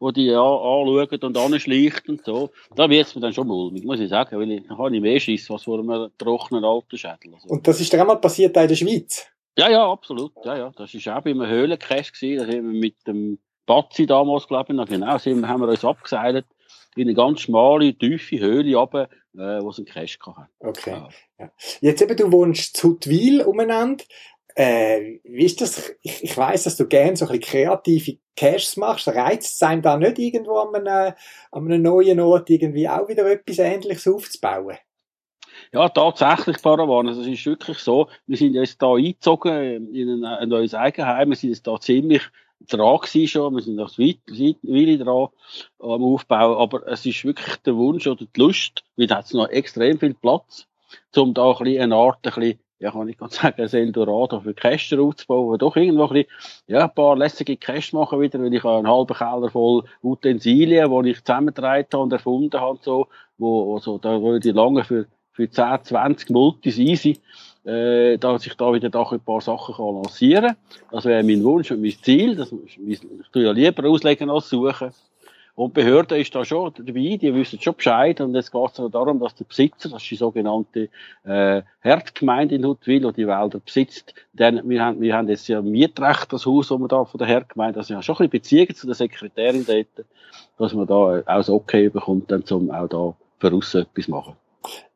wo 0.00 0.10
die 0.10 0.26
ja 0.26 0.40
anschauen 0.40 1.20
und 1.22 1.36
anschleicht 1.36 2.08
und 2.08 2.24
so. 2.24 2.50
Da 2.74 2.88
wird 2.88 3.06
es 3.06 3.14
mir 3.14 3.20
dann 3.20 3.32
schon 3.32 3.46
mulmig, 3.46 3.84
muss 3.84 4.00
ich 4.00 4.08
sagen, 4.08 4.40
weil 4.40 4.50
ich, 4.50 4.68
habe 4.70 4.96
ich 4.96 5.02
mehr 5.02 5.20
Schiss, 5.20 5.48
was 5.50 5.64
vor 5.64 5.78
einem 5.78 6.10
trockenen 6.18 6.64
alten 6.64 6.96
Schädel. 6.96 7.34
Also. 7.34 7.48
Und 7.48 7.68
das 7.68 7.80
ist 7.80 7.92
dir 7.92 8.00
einmal 8.00 8.20
passiert 8.20 8.56
in 8.56 8.68
der 8.68 8.74
Schweiz? 8.74 9.26
Ja, 9.56 9.70
ja, 9.70 9.88
absolut. 9.88 10.32
Ja, 10.44 10.56
ja. 10.56 10.72
Das 10.76 10.92
war 10.94 11.18
auch 11.18 11.22
bei 11.22 11.30
einem 11.30 11.46
Höhlencache 11.46 12.10
gewesen. 12.10 12.38
Da 12.38 12.48
wir 12.48 12.62
mit 12.62 13.06
dem 13.06 13.38
Batzi 13.66 14.06
damals, 14.06 14.46
glaube 14.46 14.72
ich, 14.72 14.76
noch 14.76 14.88
genau, 14.88 15.18
sind, 15.18 15.46
haben 15.48 15.62
wir 15.62 15.68
uns 15.68 15.84
abgeseilt 15.84 16.46
in 16.96 17.02
eine 17.02 17.14
ganz 17.14 17.40
schmale, 17.40 17.94
tiefe 17.94 18.38
Höhle 18.38 18.76
runter, 18.76 19.08
äh, 19.34 19.60
wo 19.62 19.70
es 19.70 19.78
einen 19.78 19.86
Cache 19.86 20.36
hatte. 20.36 20.48
Okay. 20.60 21.02
Ja. 21.38 21.50
Jetzt 21.80 22.02
eben, 22.02 22.16
du 22.16 22.30
wohnst 22.30 22.76
zu 22.76 22.90
Huttwil 22.90 23.42
umeinander. 23.42 24.04
Äh, 24.56 25.18
wie 25.24 25.44
ist 25.44 25.60
das? 25.60 25.92
Ich, 26.02 26.22
ich 26.22 26.36
weiss, 26.36 26.62
dass 26.62 26.76
du 26.76 26.86
gerne 26.86 27.16
so 27.16 27.26
ein 27.26 27.40
bisschen 27.40 27.50
kreative 27.50 28.18
Caches 28.36 28.76
machst. 28.76 29.08
Reizt 29.08 29.54
es 29.54 29.62
einem 29.62 29.82
da 29.82 29.96
nicht 29.96 30.18
irgendwo 30.18 30.58
an 30.58 30.74
einem, 30.74 31.14
an 31.50 31.64
einem 31.64 31.82
neuen 31.82 32.20
Ort 32.20 32.50
irgendwie 32.50 32.88
auch 32.88 33.08
wieder 33.08 33.26
etwas 33.26 33.58
Ähnliches 33.58 34.06
aufzubauen? 34.06 34.76
Ja, 35.72 35.88
tatsächlich, 35.88 36.62
Paravan. 36.62 37.08
Also, 37.08 37.22
es 37.22 37.26
ist 37.26 37.46
wirklich 37.46 37.78
so, 37.78 38.08
wir 38.26 38.36
sind 38.36 38.54
jetzt 38.54 38.80
da 38.80 38.94
eingezogen 38.94 39.92
in 39.92 40.08
ein, 40.08 40.24
ein 40.24 40.48
neues 40.48 40.74
Eigenheim. 40.74 41.30
Wir 41.30 41.36
sind 41.36 41.50
jetzt 41.50 41.66
da 41.66 41.80
ziemlich 41.80 42.22
dran 42.68 42.98
gewesen 42.98 43.28
schon, 43.28 43.54
wir 43.54 43.62
sind 43.62 43.76
noch 43.76 43.98
weit, 43.98 44.18
weit 44.28 45.06
dran 45.06 45.28
am 45.78 46.04
Aufbau, 46.04 46.58
aber 46.58 46.86
es 46.88 47.04
ist 47.06 47.24
wirklich 47.24 47.56
der 47.58 47.76
Wunsch 47.76 48.06
oder 48.06 48.24
die 48.24 48.40
Lust, 48.40 48.84
weil 48.96 49.06
da 49.06 49.18
hat 49.18 49.32
noch 49.34 49.48
extrem 49.48 49.98
viel 49.98 50.14
Platz, 50.14 50.66
um 51.16 51.34
da 51.34 51.50
ein 51.50 51.58
bisschen 51.58 51.82
eine 51.82 51.96
Art, 51.96 52.18
ein 52.22 52.32
bisschen, 52.34 52.58
ja, 52.78 52.90
kann 52.90 53.08
ich 53.08 53.16
ganz 53.16 53.36
sagen, 53.36 53.62
ein 53.62 53.68
Eldorado 53.68 54.40
für 54.40 54.54
Käster 54.54 55.00
aufzubauen, 55.00 55.58
doch 55.58 55.76
irgendwo 55.76 56.04
ein 56.04 56.12
bisschen, 56.12 56.30
ja, 56.66 56.84
ein 56.84 56.94
paar 56.94 57.16
lässige 57.16 57.56
Käste 57.56 57.96
machen 57.96 58.20
wieder, 58.20 58.40
weil 58.40 58.52
ich 58.52 58.64
einen 58.64 58.88
halben 58.88 59.16
Keller 59.16 59.50
voll 59.50 59.84
Utensilien, 60.02 60.90
die 61.04 61.10
ich 61.10 61.24
zusammengetragen 61.24 61.86
habe 61.92 62.02
und 62.02 62.12
erfunden 62.12 62.60
habe, 62.60 62.78
so, 62.82 63.08
wo 63.38 63.78
so, 63.78 63.98
da 63.98 64.20
würde 64.20 64.48
ich 64.48 64.54
lange 64.54 64.84
für, 64.84 65.06
für 65.32 65.50
10, 65.50 65.84
20 65.84 66.30
Multis 66.30 66.78
easy, 66.78 67.20
äh, 67.64 68.18
dass 68.18 68.46
ich 68.46 68.54
da 68.54 68.72
wieder 68.72 68.90
doch 68.90 69.12
ein 69.12 69.20
paar 69.20 69.40
Sachen 69.40 69.74
kann 69.74 69.94
lancieren 69.94 70.48
kann. 70.48 70.56
Das 70.90 71.04
wäre 71.04 71.22
mein 71.22 71.42
Wunsch 71.42 71.70
und 71.70 71.80
mein 71.80 71.94
Ziel. 72.02 72.36
Das, 72.36 72.52
ich 72.52 73.00
tue 73.32 73.44
ja 73.44 73.52
lieber 73.52 73.88
auslegen 73.88 74.30
als 74.30 74.50
suchen. 74.50 74.90
Und 75.56 75.76
die 75.76 75.82
Behörde 75.82 76.18
ist 76.18 76.34
da 76.34 76.44
schon 76.44 76.72
dabei, 76.76 77.16
die 77.16 77.32
wissen 77.32 77.60
schon 77.60 77.76
Bescheid. 77.76 78.20
Und 78.20 78.34
jetzt 78.34 78.50
geht 78.50 78.70
es 78.78 78.90
darum, 78.90 79.20
dass 79.20 79.36
der 79.36 79.44
Besitzer, 79.44 79.88
das 79.88 80.02
ist 80.02 80.10
die 80.10 80.16
sogenannte 80.16 80.88
äh, 81.22 81.62
Herdgemeinde 81.80 82.56
in 82.56 82.66
Huttwil, 82.66 83.00
die 83.00 83.22
die 83.22 83.28
Wälder 83.28 83.60
besitzt, 83.60 84.14
denn 84.32 84.68
wir 84.68 84.84
haben, 84.84 85.00
wir 85.00 85.14
haben 85.16 85.28
jetzt 85.28 85.46
ja 85.46 85.62
Mietrecht, 85.62 86.32
das 86.32 86.44
Haus, 86.44 86.70
wo 86.70 86.78
wir 86.78 86.88
da 86.88 87.04
von 87.04 87.18
der 87.18 87.28
Herdgemeinde, 87.28 87.78
also 87.78 87.94
ja 87.94 88.02
schon 88.02 88.16
ein 88.16 88.30
bisschen 88.30 88.30
Beziehungen 88.30 88.74
zu 88.74 88.86
der 88.86 88.96
Sekretärin 88.96 89.64
dort, 89.64 90.06
dass 90.58 90.74
man 90.74 90.88
da 90.88 90.94
auch 90.94 91.22
das 91.24 91.48
Okay 91.48 91.88
bekommt, 91.88 92.32
dann 92.32 92.44
zum 92.44 92.70
auch 92.72 92.88
da 92.88 93.14
uns 93.48 93.74
etwas 93.74 94.08
machen. 94.08 94.34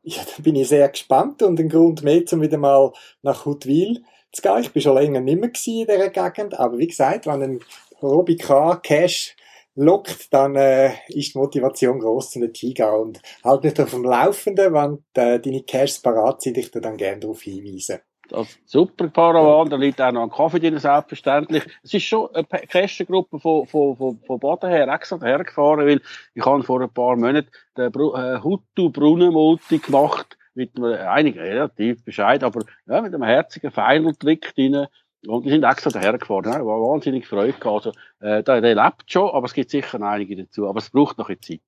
Ja, 0.03 0.23
da 0.25 0.43
bin 0.43 0.57
ich 0.57 0.69
sehr 0.69 0.89
gespannt 0.89 1.43
und 1.43 1.61
ein 1.61 1.69
Grund 1.69 2.03
mehr, 2.03 2.23
um 2.33 2.41
wieder 2.41 2.57
mal 2.57 2.93
nach 3.23 3.45
Huttwil 3.45 4.03
zu 4.33 4.43
gehen. 4.43 4.61
Ich 4.61 4.73
bin 4.73 4.83
schon 4.83 4.97
länger 4.97 5.21
nicht 5.21 5.41
mehr 5.41 5.51
in 5.51 5.87
dieser 5.87 6.11
Gegend, 6.11 6.59
aber 6.59 6.79
wie 6.79 6.87
gesagt, 6.87 7.27
wenn 7.27 7.43
ein 7.43 7.61
Robbie 8.03 8.37
K. 8.37 8.77
Cash 8.77 9.37
lockt, 9.75 10.33
dann 10.33 10.57
äh, 10.57 10.93
ist 11.09 11.35
die 11.35 11.39
Motivation 11.39 12.01
groß, 12.01 12.31
zu 12.31 12.41
hingehen 12.41 12.89
und 12.89 13.21
halt 13.45 13.65
nicht 13.65 13.81
auf 13.81 13.91
dem 13.91 14.05
Laufenden, 14.05 14.73
wenn 14.73 15.05
äh, 15.15 15.41
deine 15.41 15.63
Caches 15.63 16.01
parat 16.01 16.43
sind, 16.43 16.59
ich 16.59 16.71
dann 16.71 16.97
gerne 16.97 17.21
darauf 17.21 17.43
hinweisen. 17.43 18.01
Das 18.29 18.59
super 18.67 19.09
Paravan, 19.09 19.71
da 19.71 19.77
liegt 19.77 20.01
auch 20.01 20.13
noch 20.13 20.23
ein 20.23 20.31
Kaffee 20.31 20.61
drin, 20.61 20.79
selbstverständlich. 20.79 21.65
Es 21.83 21.95
ist 21.95 22.05
schon 22.05 22.29
eine 22.35 22.45
Kästengruppe 22.45 23.41
von, 23.41 23.67
von, 23.67 23.97
von, 23.97 24.21
von 24.21 24.39
Baden 24.39 24.71
her 24.71 24.89
extra 24.89 25.19
hergefahren, 25.21 25.87
weil 25.87 26.03
ich 26.35 26.45
habe 26.45 26.63
vor 26.63 26.81
ein 26.83 26.91
paar 26.91 27.17
Monaten 27.17 27.49
den 27.77 27.87
äh, 27.87 28.43
Hutu 28.43 28.91
Brunnenmulti 28.91 29.79
gemacht, 29.79 30.37
mit 30.55 30.77
einem, 30.77 30.93
einigen 31.09 31.39
relativ 31.39 32.05
Bescheid, 32.05 32.45
aber 32.45 32.65
ja, 32.87 33.01
mit 33.01 33.15
einem 33.15 33.23
herzigen 33.23 33.71
Final-Trick 33.71 34.55
drin. 34.55 34.87
Und 35.27 35.47
die 35.47 35.51
sind 35.51 35.65
extra 35.65 35.91
dahergefahren. 35.91 36.53
Ja, 36.53 36.65
war 36.65 36.81
wahnsinnig 36.81 37.27
Freude 37.27 37.53
gehabt. 37.53 37.87
Also, 37.87 37.91
äh, 38.21 38.43
der, 38.43 38.61
der 38.61 38.75
lebt 38.75 39.11
schon, 39.11 39.31
aber 39.31 39.47
es 39.47 39.55
gibt 39.55 39.71
sicher 39.71 40.01
einige 40.03 40.37
dazu. 40.37 40.69
Aber 40.69 40.79
es 40.79 40.91
braucht 40.91 41.19
noch 41.19 41.29
eine 41.29 41.41
Zeit 41.41 41.61